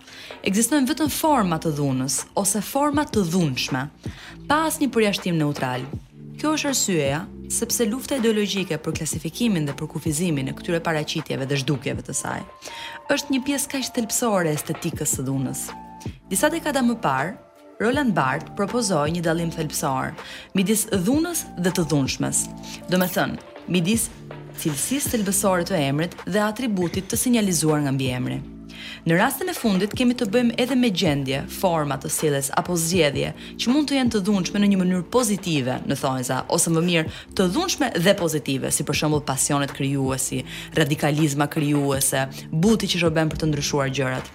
[0.47, 3.83] ekzistojnë vetëm forma të dhunës ose forma të dhunshme,
[4.51, 5.87] pa asnjë përjashtim neutral.
[6.41, 7.21] Kjo është arsyeja
[7.61, 12.43] sepse lufta ideologjike për klasifikimin dhe për kufizimin e këtyre paraqitjeve dhe zhdukjeve të saj
[13.15, 15.63] është një pjesë kaq thelpsore e estetikës së dhunës.
[16.31, 17.33] Disa dekada më parë,
[17.81, 20.11] Roland Bart propozoi një dallim thelbësor
[20.59, 22.43] midis dhunës dhe të dhunshmës.
[22.93, 23.39] Do të thënë,
[23.73, 24.05] midis
[24.61, 28.37] cilësisë thelbësore të emrit dhe atributit të sinjalizuar nga mbiemri.
[29.09, 33.31] Në rastin e fundit kemi të bëjmë edhe me gjendje, forma të sjelljes apo zgjedhje
[33.63, 37.15] që mund të jenë të dhunshme në një mënyrë pozitive, në thonjza, ose më mirë,
[37.39, 40.43] të dhunshme dhe pozitive, si për shembull pasionet krijuese,
[40.77, 44.31] radikalizma krijuese, buti që shërben për të ndryshuar gjërat.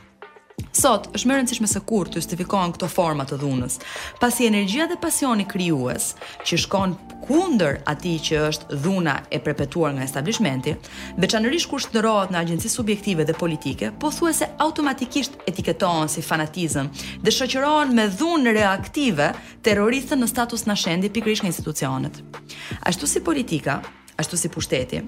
[0.76, 3.76] Sot është më e rëndësishme se kur të justifikohen këto forma të dhunës,
[4.22, 6.06] pasi energjia dhe pasioni krijues
[6.48, 6.94] që shkon
[7.26, 10.76] kundër atij që është dhuna e perpetuar nga establishmenti,
[11.24, 16.92] veçanërisht kur shndërrohet në agjenci subjektive dhe politike, pothuajse automatikisht etiketohen si fanatizëm
[17.24, 19.32] dhe shoqërohen me dhunë reaktive
[19.68, 22.24] terroriste në status nashendi pikërisht nga institucionet.
[22.92, 23.80] Ashtu si politika,
[24.18, 25.02] ashtu si pushteti.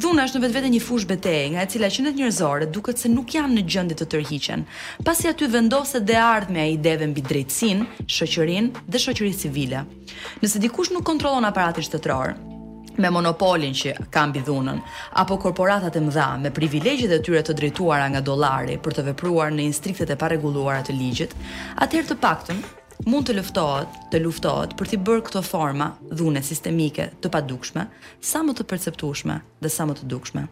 [0.00, 3.34] Dhuna është në vetvete një fush betejë, nga e cila qendët njerëzore duket se nuk
[3.36, 4.64] janë në gjendje të tërhiqen,
[5.04, 9.82] pasi aty vendose dhe ardhmja e ideve mbi drejtsinë, shoqërinë dhe shëqëri civile.
[10.42, 12.32] Nëse dikush nuk kontrollon aparatit shtetëror,
[12.96, 14.80] me monopolin që ka mbi dhunën,
[15.20, 19.52] apo korporatat e mëdha me privilegjet e tyre të drejtuara nga dollari për të vepruar
[19.52, 21.36] në instriktet e parregulluara të ligjit,
[21.84, 22.64] atëherë të paktën
[23.04, 27.86] mund të luftohet, të luftohet për të bërë këto forma dhune sistemike të padukshme,
[28.24, 30.46] sa më të perceptueshme dhe sa më të dukshme.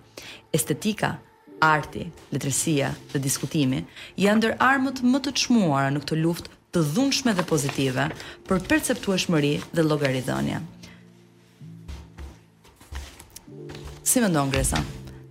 [0.53, 1.15] Estetika,
[1.65, 3.85] arti, letërsia dhe diskutimi
[4.21, 8.09] janë ndër armët më të çmuara në këtë luftë të dhunshme dhe pozitive
[8.49, 10.61] për perceptueshmëri dhe llogaridhënie.
[14.05, 14.83] Si mendon Gresa?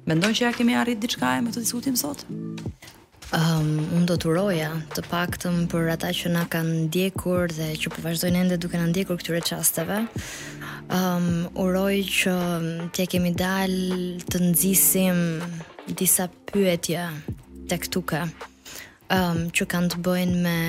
[0.09, 2.25] Mendon që ja kemi arrit diçka e me të diskutim sot?
[3.33, 7.49] Um, unë do të uroja të pak të më për ata që na kanë ndjekur
[7.49, 9.97] dhe që përvazhdojnë po ende duke në ndjekur këtyre qasteve.
[10.93, 12.33] Um, uroj që
[12.93, 13.73] tje kemi dal
[14.29, 15.23] të nëzisim
[15.97, 17.07] disa pyetje
[17.71, 18.35] të këtuke um,
[19.17, 20.59] ehm, që kanë të bëjnë me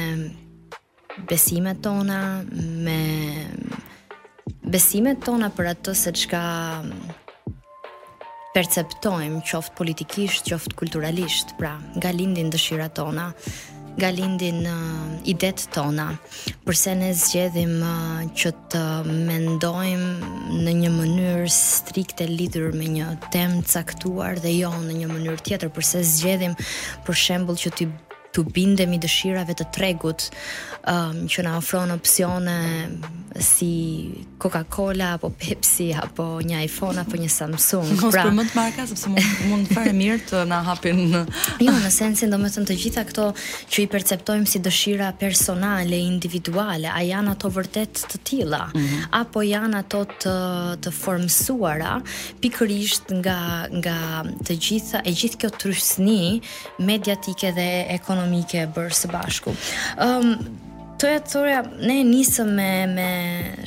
[1.31, 3.45] besimet tona, me
[4.73, 6.43] besimet tona për atë të se qka
[8.55, 13.33] perceptojmë qoft politikisht, qoft kulturalisht, pra nga lindin dëshirat tona,
[13.99, 16.07] nga lindin uh, idet tona,
[16.67, 18.85] përse ne zgjedhim uh, që të
[19.27, 20.33] mendojmë
[20.67, 25.43] në një mënyrë strikt e lidhur me një temë caktuar dhe jo në një mënyrë
[25.47, 26.55] tjetër, përse zgjedhim
[27.07, 27.91] për shembull që të
[28.35, 30.27] të bindemi dëshirave të tregut
[30.91, 32.57] um, që na ofron opsione
[33.35, 33.71] si
[34.43, 37.89] Coca-Cola apo Pepsi apo një iPhone apo një Samsung.
[38.01, 41.01] Mos pra, më të marka sepse mund mund fare mirë të na hapin.
[41.65, 43.29] Jo, në sensin domethënë të gjitha këto
[43.73, 49.07] që i perceptojmë si dëshira personale, individuale, a janë ato vërtet të tilla mm -hmm.
[49.21, 50.35] apo janë ato të
[50.85, 51.93] të formësuara
[52.43, 53.39] pikërisht nga
[53.85, 53.97] nga
[54.47, 56.41] të gjitha e gjithë kjo trysni
[56.79, 57.69] mediatike dhe
[57.99, 59.53] ekonomike ekonomike e bërë së bashku.
[60.01, 60.64] Ëm um,
[60.95, 63.09] Toja Thorja, ne nisëm me me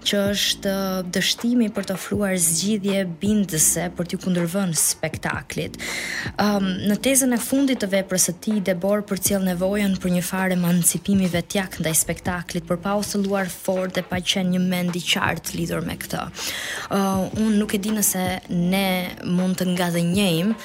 [0.08, 5.74] që është uh, dështimi për të ofruar zgjidhje bindëse për t'ju kundërvën spektaklit.
[5.76, 10.24] Ëm um, në tezën e fundit të veprës së tij Debor përcjell nevojën për një
[10.32, 14.94] më emancipimi vetjak ndaj spektaklit, për pa u luar fort dhe pa qenë një mend
[14.96, 16.22] i qartë lidhur me këtë.
[16.22, 18.26] uh, unë nuk e di nëse
[18.70, 20.56] ne mund të nga dhe njëjmë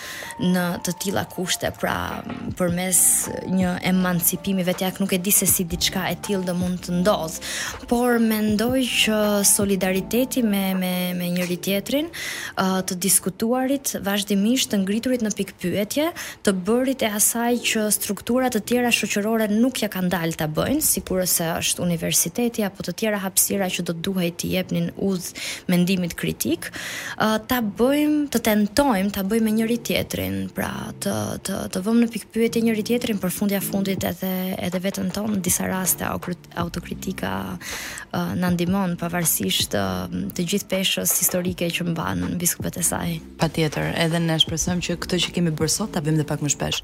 [0.55, 1.95] në të tila kushte, pra
[2.59, 3.01] përmes
[3.55, 7.53] një emancipimi vetjak nuk e di se si diçka e tilë dhe mund të ndodhë,
[7.91, 9.19] por mendoj që
[9.53, 12.11] solidariteti me, me, me njëri tjetrin
[12.89, 16.09] të diskutuarit vazhdimisht të ngriturit në pikpyetje,
[16.47, 20.83] të bërit e asaj që strukturat të tjera shoqërore nuk ja kanë dalë të bëjnë,
[20.85, 21.03] si
[21.35, 26.15] se është universiteti apo të tjera hapsira që do të duhet të jepnin udhë mendimit
[26.19, 26.67] kritik,
[27.49, 30.71] ta bëjnë bëjmë, të tentojmë ta bëjmë me njëri tjetrin, pra
[31.05, 31.13] të
[31.47, 34.31] të të vëmë në pikpyetje njëri tjetrin për fundja fundit edhe
[34.67, 36.07] edhe vetën tonë në disa raste
[36.59, 43.15] autokritika uh, na ndihmon pavarësisht uh, të gjithë peshës historike që mban biskupët e saj.
[43.43, 46.55] Patjetër, edhe ne shpresojmë që këtë që kemi bërë sot ta bëjmë edhe pak më
[46.57, 46.83] shpesh.